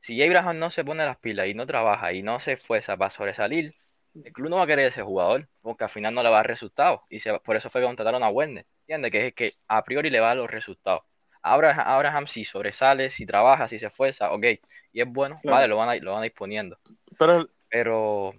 [0.00, 3.10] si Abraham no se pone las pilas y no trabaja y no se esfuerza para
[3.10, 3.74] sobresalir,
[4.22, 6.38] el club no va a querer ese jugador, porque al final no le va a
[6.40, 7.00] dar resultados.
[7.08, 8.66] Y se- por eso fue que contrataron a Werner.
[8.82, 9.10] ¿Entiendes?
[9.10, 11.02] Que es el que a priori le va a dar los resultados.
[11.42, 14.44] Abraham, Abraham si sobresale, si trabaja, si se esfuerza, ok,
[14.92, 15.56] y es bueno, Claro.
[15.56, 16.78] vale, lo van a, lo van a ir poniendo.
[17.68, 18.32] Pero,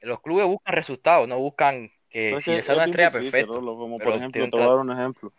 [0.00, 3.54] los clubes buscan resultados, no buscan que es si es una estrella, difícil, perfecto.
[3.54, 5.32] Rolo, como por ejemplo, te voy a dar un ejemplo.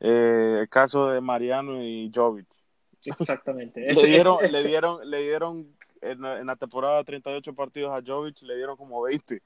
[0.00, 2.46] Eh, el caso de Mariano y Jovic.
[3.04, 3.80] Exactamente.
[3.80, 8.42] Le dieron, le dieron, le dieron en, la- en la temporada 38 partidos a Jovic,
[8.42, 9.40] le dieron como 20.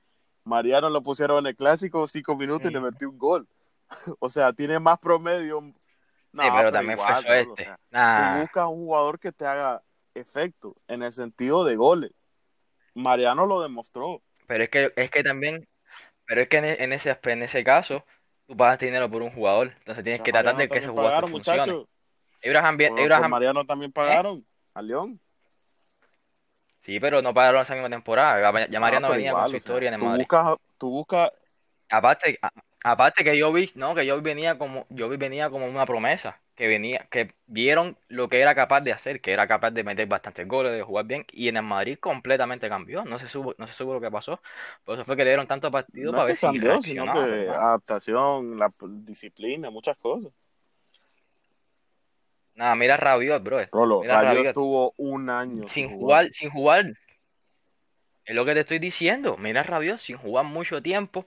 [0.45, 3.47] Mariano lo pusieron en el clásico 5 minutos y le metió un gol.
[4.21, 5.63] O sea, tiene más promedio.
[6.33, 7.65] No, Sí, pero también fue o suerte.
[7.65, 8.35] sea, Nah.
[8.35, 9.83] Tú buscas un jugador que te haga
[10.15, 12.13] efecto en el sentido de goles.
[12.95, 14.23] Mariano lo demostró.
[14.47, 15.67] Pero es que, es que también,
[16.27, 18.05] pero es que en, e- en ese, en ese caso,
[18.47, 19.69] tú pagas dinero por un jugador.
[19.79, 21.87] Entonces O tienes sea, que tratar Mariano de que ese jugador pagaron, funcione.
[22.45, 25.21] Abraham, Por, Mariano también pagaron a León.
[26.81, 28.41] sí, pero no pagaron esa misma temporada.
[28.41, 30.23] Ya- Ah, Mariano pero venía igual, con su o sea, historia en el tú Madrid.
[30.23, 31.33] buscas, tú buscas
[31.91, 32.39] Aparte,
[32.85, 36.41] aparte que yo vi, no, que yo venía como, yo vi venía como una promesa,
[36.55, 40.07] que venía, que vieron lo que era capaz de hacer, que era capaz de meter
[40.07, 43.67] bastantes goles, de jugar bien, y en el Madrid completamente cambió, no se supo, no
[43.67, 44.41] se supo lo que pasó,
[44.85, 48.59] por eso fue que le dieron tanto partido No para ver si cambió, sino adaptación,
[48.59, 50.33] la disciplina, muchas cosas.
[52.55, 56.93] Nada, mira Rabiot, bro, Rolo, mira Rabiot Rabiot, estuvo un año sin jugar, sin jugar,
[58.31, 61.27] es lo que te estoy diciendo, mira Rabiot, sin jugar mucho tiempo,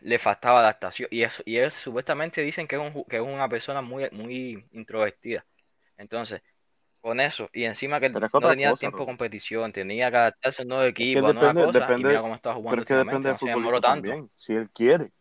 [0.00, 3.48] le faltaba adaptación, y eso, y es, supuestamente dicen que es un, que es una
[3.48, 5.44] persona muy, muy introvertida,
[5.98, 6.42] entonces,
[7.00, 10.16] con eso, y encima que Pero que no tenía cosa, tiempo de competición, tenía que
[10.18, 12.34] adaptarse a un nuevo Es que equipo, a nuevas depende, cosas, y depende, mira cómo
[12.36, 14.14] está pero jugando es que depende del no futbolista tanto.
[14.14, 15.12] también, si él quiere.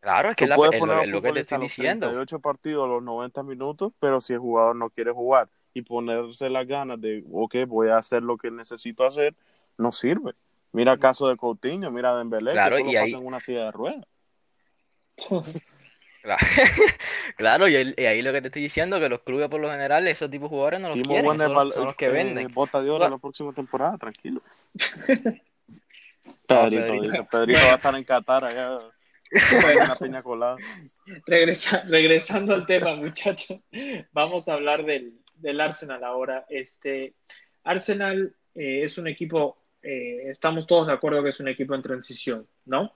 [0.00, 2.18] Claro, es que es, la- es lo, es lo que te estoy diciendo.
[2.18, 6.48] 38 partidos, a los 90 minutos, pero si el jugador no quiere jugar y ponerse
[6.50, 9.34] las ganas de, ok, voy a hacer lo que necesito hacer,
[9.78, 10.34] no sirve.
[10.72, 13.40] Mira el caso de Coutinho, mira Dembélé, Claro, que solo y ahí, pasa en una
[13.40, 14.04] silla de ruedas.
[16.22, 16.44] claro,
[17.36, 19.70] claro, y, ahí y ahí lo que te estoy diciendo, que los clubes por lo
[19.70, 22.10] general, esos tipos de jugadores no los Timo quieren, son los, son los que eh,
[22.10, 22.52] venden.
[22.52, 24.42] bota de oro la próxima temporada, tranquilo.
[26.46, 27.02] Pedrito Pedrito.
[27.02, 28.78] dice, Pedrito va a estar en Qatar allá,
[29.84, 30.58] una piña colada.
[31.26, 33.64] regresa- regresando al tema, muchachos,
[34.12, 36.46] vamos a hablar del, del Arsenal ahora.
[36.48, 37.14] Este,
[37.64, 41.82] Arsenal eh, es un equipo, eh, estamos todos de acuerdo que es un equipo en
[41.82, 42.92] transición, ¿no?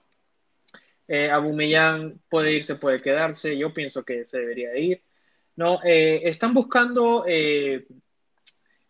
[1.07, 3.57] Eh, Aubameyang puede irse, puede quedarse.
[3.57, 5.01] Yo pienso que se debería ir.
[5.55, 7.25] No, eh, están buscando,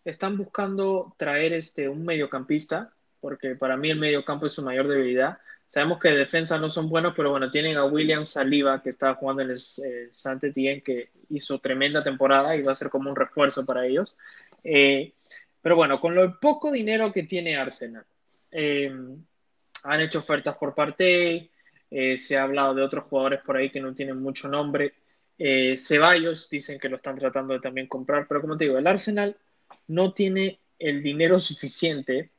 [0.04, 5.38] están buscando traer este un mediocampista, porque para mí el mediocampo es su mayor debilidad.
[5.76, 9.16] Sabemos que de defensa no son buenos, pero bueno, tienen a William Saliba, que estaba
[9.16, 13.16] jugando en el eh, Saint-Étienne, que hizo tremenda temporada y va a ser como un
[13.18, 14.16] refuerzo para ellos.
[14.64, 15.12] Eh,
[15.62, 18.06] pero bueno, con lo poco dinero que tiene Arsenal,
[18.52, 18.90] eh,
[19.84, 21.52] han hecho ofertas por parte,
[21.92, 24.94] eh, se ha hablado de otros jugadores por ahí que no tienen mucho nombre.
[25.38, 29.36] Ceballos dicen que lo están tratando de también comprar, pero como te digo, el Arsenal
[29.88, 32.30] no tiene el dinero suficiente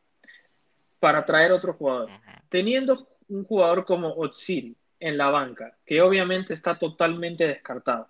[0.98, 2.08] para traer otro jugador.
[2.48, 8.08] Teniendo un jugador como Otsil en la banca, que obviamente está totalmente descartado.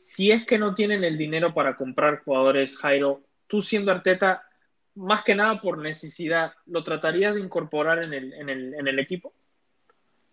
[0.00, 4.44] Si es que no tienen el dinero para comprar jugadores, Jairo, tú siendo Arteta,
[4.94, 8.98] más que nada por necesidad, ¿lo tratarías de incorporar en el, en el, en el
[8.98, 9.32] equipo?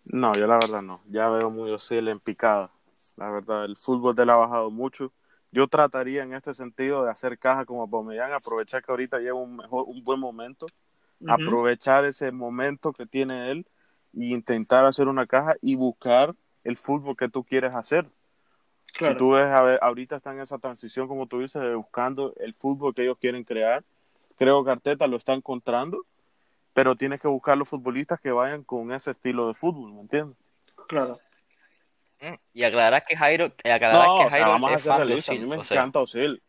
[0.04, 1.02] No, yo la verdad no.
[1.08, 2.70] Ya veo muy Osil en picada.
[3.16, 5.12] La verdad, el fútbol de él ha bajado mucho.
[5.50, 9.56] Yo trataría en este sentido de hacer caja como Aubameyang, aprovechar que ahorita lleva un,
[9.56, 10.66] mejor, un buen momento,
[11.20, 11.32] Ujú.
[11.32, 13.66] aprovechar ese momento que tiene él
[14.14, 18.06] e intentar hacer una caja y buscar el fútbol que tú quieres hacer.
[18.94, 19.14] Claro.
[19.14, 22.34] Si tú ves, a ver, ahorita están en esa transición, como tú dices, de buscando
[22.38, 23.84] el fútbol que ellos quieren crear.
[24.36, 26.04] Creo que Arteta lo está encontrando,
[26.72, 30.36] pero tienes que buscar los futbolistas que vayan con ese estilo de fútbol, ¿me entiendes?
[30.86, 31.18] Claro.
[32.20, 34.84] Mm, Y aclarar que Jairo, y aclarar No, que o sea, Jairo vamos a es
[34.84, 35.14] fan de.
[35.14, 36.42] A mí me o sea, encanta Ozil.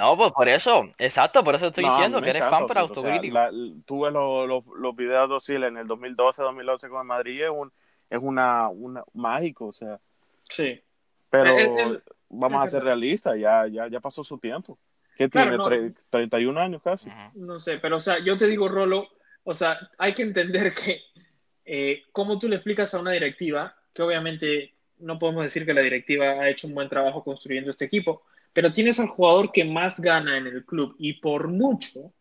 [0.00, 2.66] No, pues por eso, exacto, por eso estoy No, a diciendo que eres encanta fan
[2.68, 3.34] pero Ozil, o sea, autocrítico.
[3.34, 7.42] la- ves los, los, los videos de Ozil en el 2012, 2011 con el Madrid,
[7.42, 7.70] es, un,
[8.08, 10.00] es una, una mágico, o sea,
[10.48, 10.80] Sí.
[11.28, 14.78] pero El- el- vamos a es ser realistas, ya, ya, ya pasó su tiempo.
[15.16, 15.58] ¿Qué Claro, tiene?
[15.58, 15.68] no.
[15.68, 17.10] Tre- 31 años casi.
[17.34, 19.06] No sé, pero o sea, yo te digo, Rolo,
[19.44, 21.02] o sea, hay que entender que
[21.66, 25.82] eh, cómo tú le explicas a una directiva, que obviamente no podemos decir que la
[25.82, 30.00] directiva ha hecho un buen trabajo construyendo este equipo, pero tienes al jugador que más
[30.00, 32.12] gana en el club y por mucho,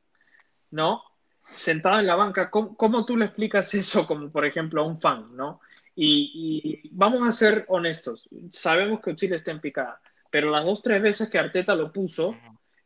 [0.72, 1.04] ¿no?
[1.48, 5.36] Sentado en la banca, ¿cómo, tú le explicas eso como, por ejemplo, a un fan,
[5.36, 5.62] ¿no?
[5.96, 11.02] Y, vamos a ser honestos, sabemos que Chile está en picada, pero las dos, tres
[11.02, 12.36] veces que Arteta lo puso,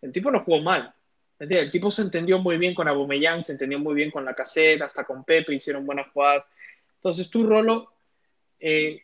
[0.01, 0.93] el tipo lo jugó mal.
[1.39, 4.85] El tipo se entendió muy bien con Aubameyang, se entendió muy bien con la caseta,
[4.85, 6.47] hasta con Pepe hicieron buenas jugadas.
[6.95, 7.91] Entonces tú, Rolo,
[8.59, 9.03] eh,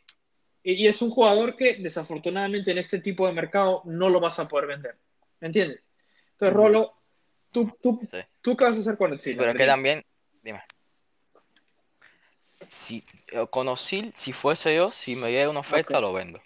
[0.64, 4.48] y es un jugador que desafortunadamente en este tipo de mercado no lo vas a
[4.48, 4.96] poder vender.
[5.40, 5.82] ¿Me entiendes?
[6.32, 6.56] Entonces.
[6.56, 6.94] Rolo,
[7.52, 8.18] ¿tú, tú, Sí.
[8.42, 10.04] tú qué vas a hacer con el Sí, pero es que también,
[10.44, 10.62] dime.
[12.68, 16.42] Si eh, con Ozil, si fuese yo, si me llega una oferta, lo vendo.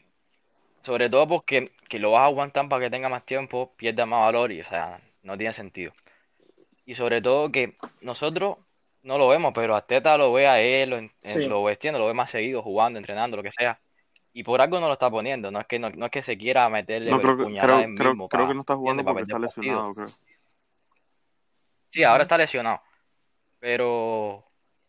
[0.81, 4.21] Sobre todo porque que lo vas a aguantar para que tenga más tiempo, pierda más
[4.21, 5.93] valor y, o sea, no tiene sentido.
[6.85, 8.57] Y sobre todo que nosotros
[9.01, 11.45] no lo vemos, pero Arteta lo ve a él, lo, en- Sí.
[11.45, 13.79] lo vestiendo, lo ve más seguido, jugando, entrenando, lo que sea.
[14.33, 16.37] Y por algo no lo está poniendo, no es que no, no es que se
[16.37, 19.39] quiera meterle No, creo que, puñalada creo, mismo creo que no está jugando porque está
[19.39, 20.07] lesionado, creo.
[21.89, 22.81] Sí, ahora está lesionado.
[23.59, 24.43] Pero,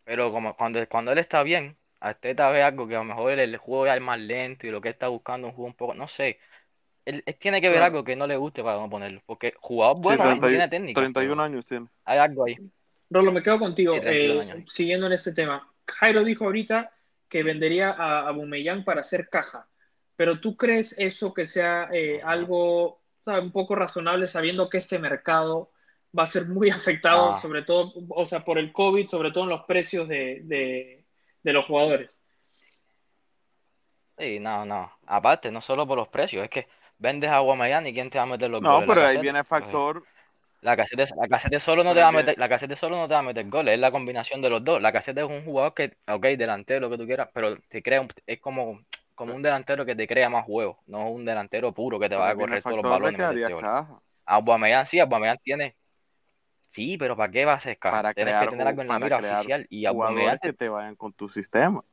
[0.04, 3.40] pero como cuando, cuando él está bien, Arteta ve algo que a lo mejor el,
[3.40, 5.74] el juego es más lento y lo que él está buscando es un juego un
[5.74, 6.38] poco, no sé.
[7.04, 7.92] Él, él tiene que ver Claro.
[7.92, 9.20] algo que no le guste para no ponerlo.
[9.26, 11.86] Porque jugador Sí, bueno hay, 30 y- tiene técnica, 31 pero años tiene.
[12.06, 12.56] hay algo ahí.
[13.10, 15.70] Rolo, me quedo contigo, Sí, 31 eh, siguiendo en este tema.
[15.86, 16.90] Jairo dijo ahorita
[17.34, 19.68] que vendería a Aubameyang para hacer caja,
[20.16, 25.72] pero ¿tú crees eso que sea eh, algo un poco razonable sabiendo que este mercado
[26.16, 27.38] va a ser muy afectado, No.
[27.38, 31.06] sobre todo, o sea, por el COVID, sobre todo en los precios de, de,
[31.42, 32.20] de los jugadores?
[34.18, 34.92] Sí, no, no.
[35.06, 36.68] Aparte, no solo por los precios, es que
[36.98, 38.86] vendes a Aubameyang y quién te va a meter los No, goles.
[38.86, 40.04] Pero ahí viene el Pues, factor.
[40.64, 43.22] La Casette, la solo no te va a meter, la solo no te va a
[43.22, 44.80] meter goles, es la combinación de los dos.
[44.80, 48.00] La Casette es un jugador que, ok, delantero, lo que tú quieras, pero te crea
[48.00, 48.80] un- es como,
[49.14, 52.30] como un delantero que te crea más juegos, no un delantero puro que te va
[52.30, 53.70] a correr todos los balones y meterte goles.
[54.24, 55.76] Aubameyang sí, Aubameyang tiene,
[56.68, 57.98] sí, pero ¿para qué va a hacer caja?
[57.98, 60.40] Para Tienes crear, que tener algo en la para mira crear oficial y Aubameyang, jugadores
[60.40, 61.84] que te vayan con tu sistema.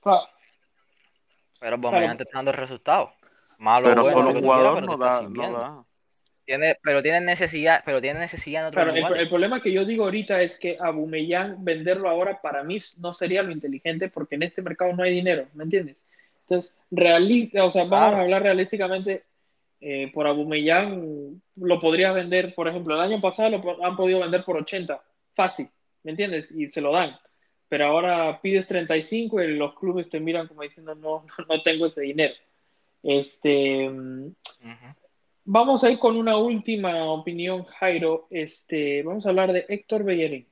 [0.00, 0.28] Claro,
[1.58, 3.10] pero Aubameyang te está dando resultados.
[3.58, 5.26] Malo, Pero bueno, solo lo que tú quieras, jugador pero te no está da, no
[5.26, 5.58] sirviendo.
[5.58, 5.84] da.
[6.48, 9.20] Tiene, pero tiene necesidad, pero tiene necesidad en otros Claro, el, lugares.
[9.20, 13.12] el problema que yo digo ahorita es que a Bumellán venderlo ahora para mí no
[13.12, 15.96] sería lo inteligente porque en este mercado no hay dinero, ¿me entiendes?
[16.44, 19.24] Entonces, realista, o sea, vamos a hablar realísticamente,
[19.82, 24.42] eh, por Abumellán lo podrías vender, por ejemplo, el año pasado lo han podido vender
[24.42, 25.02] por 80,
[25.34, 25.68] fácil,
[26.02, 26.50] ¿me entiendes?
[26.50, 27.14] Y se lo dan.
[27.68, 32.00] Pero ahora pides 35 y los clubes te miran como diciendo, no, no tengo ese
[32.00, 32.32] dinero.
[33.02, 34.32] Este, mm.
[35.50, 38.26] Vamos a ir con una última opinión, Jairo.
[38.28, 40.46] Este, vamos a hablar de Héctor Bellerín.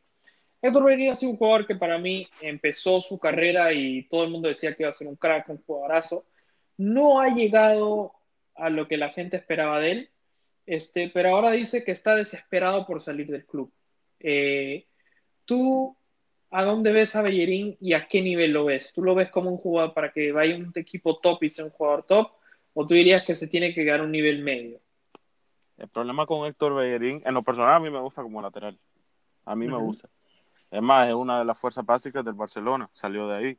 [0.63, 4.31] Héctor Bellerín ha sido un jugador que para mí empezó su carrera y todo el
[4.31, 6.25] mundo decía que iba a ser un crack, un jugadorazo.
[6.79, 8.15] No ha llegado
[8.55, 10.11] a lo que la gente esperaba de él,
[10.65, 13.71] este, pero ahora dice que está desesperado por salir del club.
[14.19, 14.87] Eh,
[15.45, 15.95] ¿Tú
[16.51, 18.95] a dónde ves a Bellerín y a qué nivel lo ves?
[18.95, 21.71] ¿Tú lo ves como un jugador para que vaya un equipo top y sea un
[21.73, 22.31] jugador top?
[22.73, 24.81] ¿O tú dirías que se tiene que quedar a un nivel medio?
[25.79, 28.79] El problema con Héctor Bellerín, en lo personal a mí me gusta como lateral.
[29.45, 30.09] A mí me gusta.
[30.71, 32.89] Es más, es una de las fuerzas básicas del Barcelona.
[32.93, 33.59] Salió de ahí.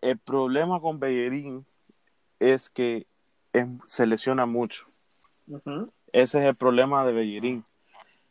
[0.00, 1.66] El problema con Bellerín
[2.38, 3.06] es que
[3.52, 4.86] em- se lesiona mucho.
[6.12, 7.64] Ese es el problema de Bellerín.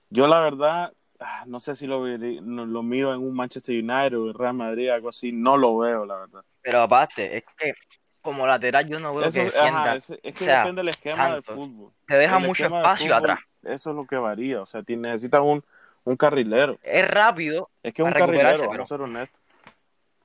[0.10, 4.28] Yo la verdad, ah, no sé si lo, lo miro en un Manchester United o
[4.28, 6.44] el Real Madrid, algo así, no lo veo, la verdad.
[6.62, 7.74] Pero aparte, es que
[8.22, 9.82] como lateral yo no veo Eso, que defienda.
[9.84, 11.92] ajá, ese- es que o sea, depende del esquema del fútbol.
[12.08, 13.40] Te deja El mucho espacio fútbol, atrás.
[13.64, 15.64] Eso es lo que varía, o sea, ti- necesitas un,
[16.04, 16.78] un carrilero.
[16.84, 19.40] Es rápido, Es que es un carrilero, pero- vamos a ser honestos.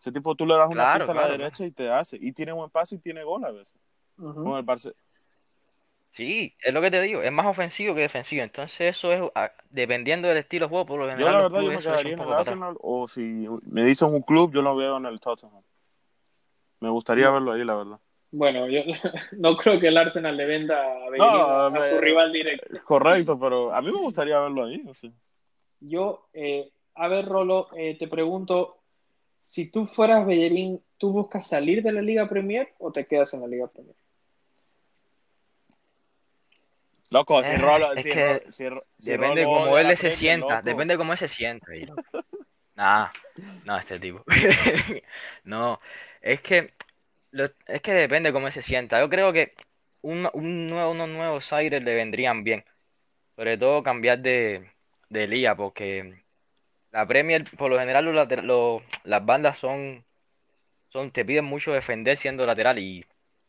[0.01, 2.17] Ese tipo tú le das una Claro, pista a la claro, derecha y te hace.
[2.21, 3.75] Y tiene buen pase y tiene gol a veces.
[4.19, 4.45] Ujú.
[4.45, 4.95] Con el Barce-
[6.11, 8.43] sí, es lo que te digo, es más ofensivo que defensivo.
[8.43, 11.73] Entonces eso es, ah, dependiendo del estilo de juego, por lo Yo la verdad yo
[11.73, 12.33] me quedaría en el.
[12.33, 15.63] Arsenal o si me dicen un club, yo lo veo en el Tottenham.
[16.87, 17.99] Me gustaría verlo ahí, la verdad.
[18.30, 18.80] Bueno, yo
[19.39, 22.78] no creo que el Arsenal le venda a Bellerín a, a me- su rival directo.
[22.84, 24.84] Correcto, pero a mí me gustaría verlo ahí.
[24.87, 25.11] o sea.
[25.80, 28.76] Yo, eh, a ver, Rolo, eh, te pregunto,
[29.45, 33.41] si tú fueras Bellerín, ¿tú buscas salir de la Liga Premier o te quedas en
[33.41, 33.97] la Liga Premier?
[37.11, 39.87] Loco, si Eh, Rolo, es si que Ro- si Ro- si Depende Rolo cómo él
[39.89, 40.62] se Premier, sienta, loco.
[40.64, 41.66] depende de cómo él se sienta.
[42.76, 43.09] Nah,
[43.64, 44.22] no, este tipo.
[45.45, 45.80] No,
[46.33, 46.72] es que
[47.33, 49.01] lo- es que depende cómo se sienta.
[49.01, 49.55] Yo creo que
[50.03, 52.64] un, un nuevo, unos nuevos aires le vendrían bien.
[53.37, 54.70] Sobre todo cambiar de,
[55.11, 56.22] de liga, porque
[56.93, 60.05] la Premier, por lo general, los las bandas son,
[60.89, 63.05] son, te piden mucho defender siendo lateral y,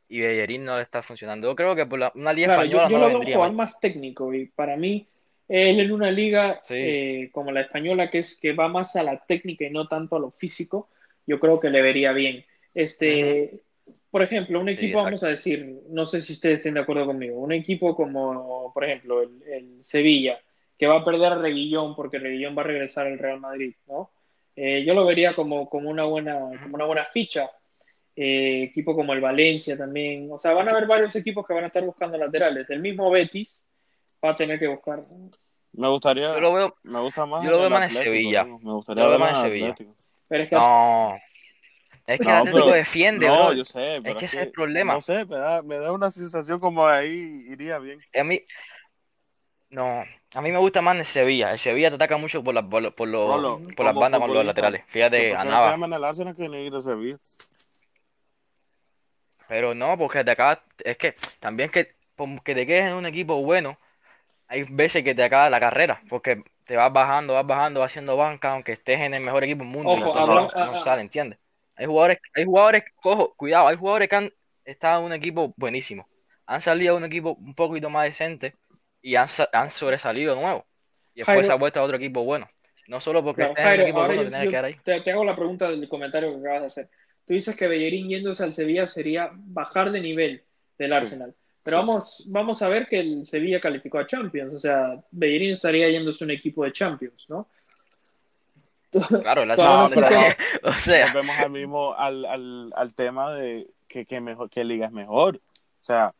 [0.09, 1.49] y Bellerín no le está funcionando.
[1.49, 3.25] Yo creo que por la- una liga Claro, yo, española yo no lo veo un
[3.25, 5.07] jugador más técnico y para mí
[5.47, 6.75] él en una liga Sí.
[6.75, 10.15] eh, como la española que es que va más a la técnica y no tanto
[10.15, 10.89] a lo físico,
[11.25, 12.45] yo creo que le vería bien.
[12.78, 13.63] Este,
[14.11, 17.07] por ejemplo, un Sí, equipo, vamos a decir, no sé si ustedes estén de acuerdo
[17.07, 20.39] conmigo, un equipo como, por ejemplo, el, el Sevilla,
[20.78, 24.11] que va a perder a Reguillón porque Reguillón va a regresar al Real Madrid, ¿no?
[24.55, 27.49] Eh, yo lo vería como, como una buena, como una buena ficha.
[28.15, 30.30] Eh, equipo como el Valencia también.
[30.32, 32.67] O sea, van a haber varios equipos que van a estar buscando laterales.
[32.71, 33.67] El mismo Betis
[34.23, 35.03] va a tener que buscar.
[35.73, 38.43] Me gustaría, Yo lo veo, me gusta más yo lo veo más en Sevilla.
[38.43, 39.71] Me gustaría Yo lo veo verlo más en el Sevilla.
[39.71, 39.95] Atlético.
[40.28, 41.17] Pero es que No,
[42.08, 43.53] es que el Atlético pero- defiende, no, bro.
[43.53, 44.93] yo sé, pero que es ese es el problema.
[44.93, 47.99] No sé, me da, me da una sensación como ahí iría bien.
[48.20, 48.41] A mí,
[49.70, 50.03] no,
[50.34, 51.51] a mí me gusta más en Sevilla.
[51.51, 54.34] El Sevilla te ataca mucho por, la- por, lo- por, los- por las bandas con
[54.34, 54.84] los laterales.
[54.88, 57.18] Fíjate, el que a Sevilla.
[59.47, 63.05] Pero no, porque te acaba, es que también que, por que te quedes en un
[63.05, 63.78] equipo bueno,
[64.47, 68.18] hay veces que te acaba la carrera, porque te vas bajando, vas bajando, vas haciendo
[68.18, 70.80] banca, aunque estés en el mejor equipo del mundo, y Ojo, eso habla- no, no
[70.84, 71.39] sale, ¿entiendes?
[71.78, 74.32] Hay jugadores, hay jugadores, cojo, cuidado, hay jugadores que han
[74.65, 76.09] estado en un equipo buenísimo,
[76.45, 78.55] han salido de un equipo un poquito más decente
[79.01, 80.65] y han, han sobresalido de nuevo,
[81.13, 82.49] y después Jairo- se ha vuelto a otro equipo bueno.
[82.88, 84.75] No solo porque Claro, Jairo, equipo ahora bueno, yo- que yo quedar ahí.
[84.86, 86.89] te, te hago la pregunta del comentario que acabas de hacer.
[87.25, 90.43] Tú dices que Bellerín yéndose al Sevilla sería bajar de nivel
[90.78, 91.36] del Sí, Arsenal.
[91.63, 91.82] Pero sí.
[91.82, 94.53] vamos, vamos a ver que el Sevilla calificó a Champions.
[94.53, 97.49] O sea, Bellerín estaría yéndose a un equipo de Champions, ¿no?
[99.22, 99.89] Claro, Arsenal,
[100.38, 104.64] sí, o sea, Volvemos al mismo, al, al, al tema de que, que mejor, que
[104.64, 105.38] liga es mejor.
[105.38, 106.12] O sea,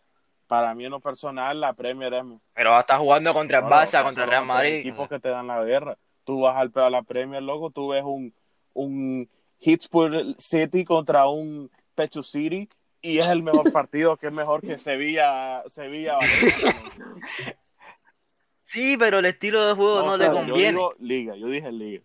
[0.48, 2.42] para mí en lo personal la Premier es mejor.
[2.54, 4.76] pero va a estar jugando contra el No, no, Barça, contra el Real Madrid.
[4.76, 5.98] equipos que te dan la guerra.
[6.24, 8.34] Tú vas al, a la Premier, loco, tú ves un,
[8.74, 9.30] un
[9.66, 12.70] Hotspur City contra un Pecho City
[13.02, 16.76] y es el mejor partido, que es mejor que Sevilla, Sevilla Valencia.
[16.98, 17.16] ¿no?
[18.64, 20.70] Sí, pero el estilo de juego no, No, o le sea, yo Yo conviene.
[20.72, 22.04] digo liga, yo dije liga.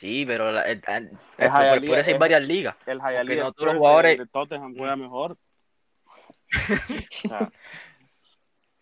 [0.00, 2.74] Sí, pero la- el- el- Es por, Hialeah, por eso hay es- varias ligas.
[2.86, 4.18] El Hialeah no todos los de- jugadores.
[4.18, 5.36] de, Tottenham juega mejor.
[7.24, 7.52] O sea,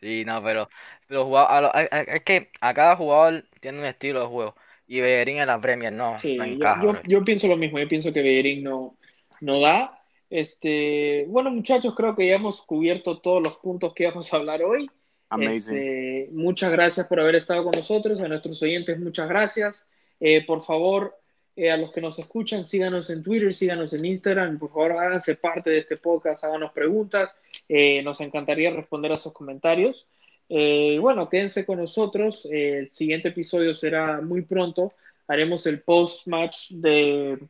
[0.00, 0.68] Sí, no, pero
[1.08, 4.26] los jugadores, a lo- a- a- es que a cada jugador tiene un estilo de
[4.28, 4.54] juego.
[4.86, 7.02] Y Bellerín en la Premier no, Sí, no yo, encaja, yo, bro.
[7.04, 7.80] yo pienso lo mismo.
[7.80, 8.96] Yo pienso que Bellerín no,
[9.40, 10.00] no da.
[10.30, 14.62] Este, bueno, muchachos, creo que ya hemos cubierto todos los puntos que íbamos a hablar
[14.62, 14.88] hoy.
[15.30, 15.76] amazing.
[15.76, 18.20] Este, muchas gracias por haber estado con nosotros.
[18.20, 19.88] A nuestros oyentes, muchas gracias.
[20.20, 21.18] Eh, por favor,
[21.60, 24.60] eh, a los que nos escuchan, síganos en Twitter, síganos en Instagram.
[24.60, 27.34] Por favor, háganse parte de este podcast, háganos preguntas.
[27.68, 30.06] Eh, nos encantaría responder a sus comentarios.
[30.48, 32.46] Eh, bueno, quédense con nosotros.
[32.48, 34.92] El siguiente episodio será muy pronto.
[35.26, 37.40] Haremos el post-match de,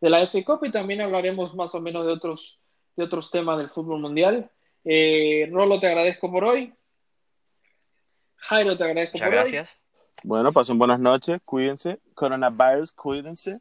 [0.00, 2.58] de la FA Cup y también hablaremos más o menos de otros,
[2.96, 4.48] de otros temas del fútbol mundial.
[5.50, 6.72] Rolo, te agradezco por hoy.
[8.36, 9.52] Jairo, te agradezco Muchas por hoy.
[9.52, 9.87] gracias.
[10.22, 12.00] Bueno, pasen buenas noches, cuídense.
[12.14, 13.60] Coronavirus, cuídense.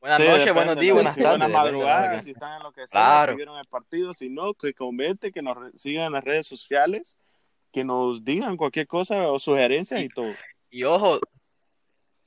[0.00, 1.30] Buenas Sí, noches, buenos días, buenas tardes.
[1.30, 3.32] Buenas madrugadas, si están en lo que sea, Claro.
[3.32, 7.18] si vieron el partido, si no, que comenten, que nos sigan en las redes sociales,
[7.72, 10.32] que nos digan cualquier cosa o sugerencias y todo.
[10.70, 11.18] Y ojo,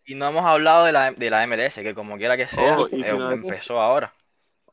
[0.05, 2.87] y no hemos hablado de la, de la MLS, que como quiera que sea, Ojo,
[2.95, 4.13] y si eh, no- empezó ahora.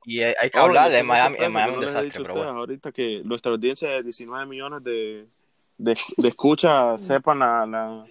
[0.05, 2.59] y hay que hablar de Miami, sorpresa Miami un no desastre, pero bueno.
[2.61, 5.27] ahorita que nuestra audiencia de 19 millones de,
[5.79, 8.07] de, de escucha sepan la, la,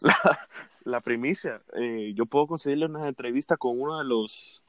[0.00, 0.38] la,
[0.84, 1.58] la primicia.
[1.76, 4.62] Eh, yo puedo conseguirle una entrevista con uno de los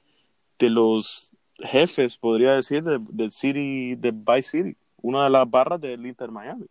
[0.60, 5.82] de los jefes, podría decir, de- del City, de Vice City, una de las barras
[5.82, 6.66] del Inter Miami.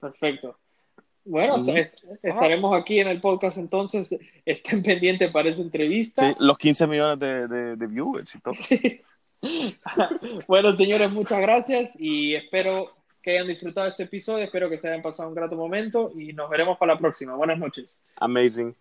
[0.00, 0.56] Perfecto.
[1.24, 1.64] Bueno,
[2.22, 4.08] estaremos aquí en el podcast entonces.
[4.44, 6.28] Estén pendientes para esa entrevista.
[6.30, 8.54] Sí, los 15 millones de, de, de viewers y todo.
[10.48, 12.88] bueno, señores, muchas gracias y espero
[13.22, 14.44] que hayan disfrutado este episodio.
[14.44, 17.34] Espero que se hayan pasado un grato momento y nos veremos para la próxima.
[17.36, 18.02] Buenas noches.
[18.16, 18.74] Amazing.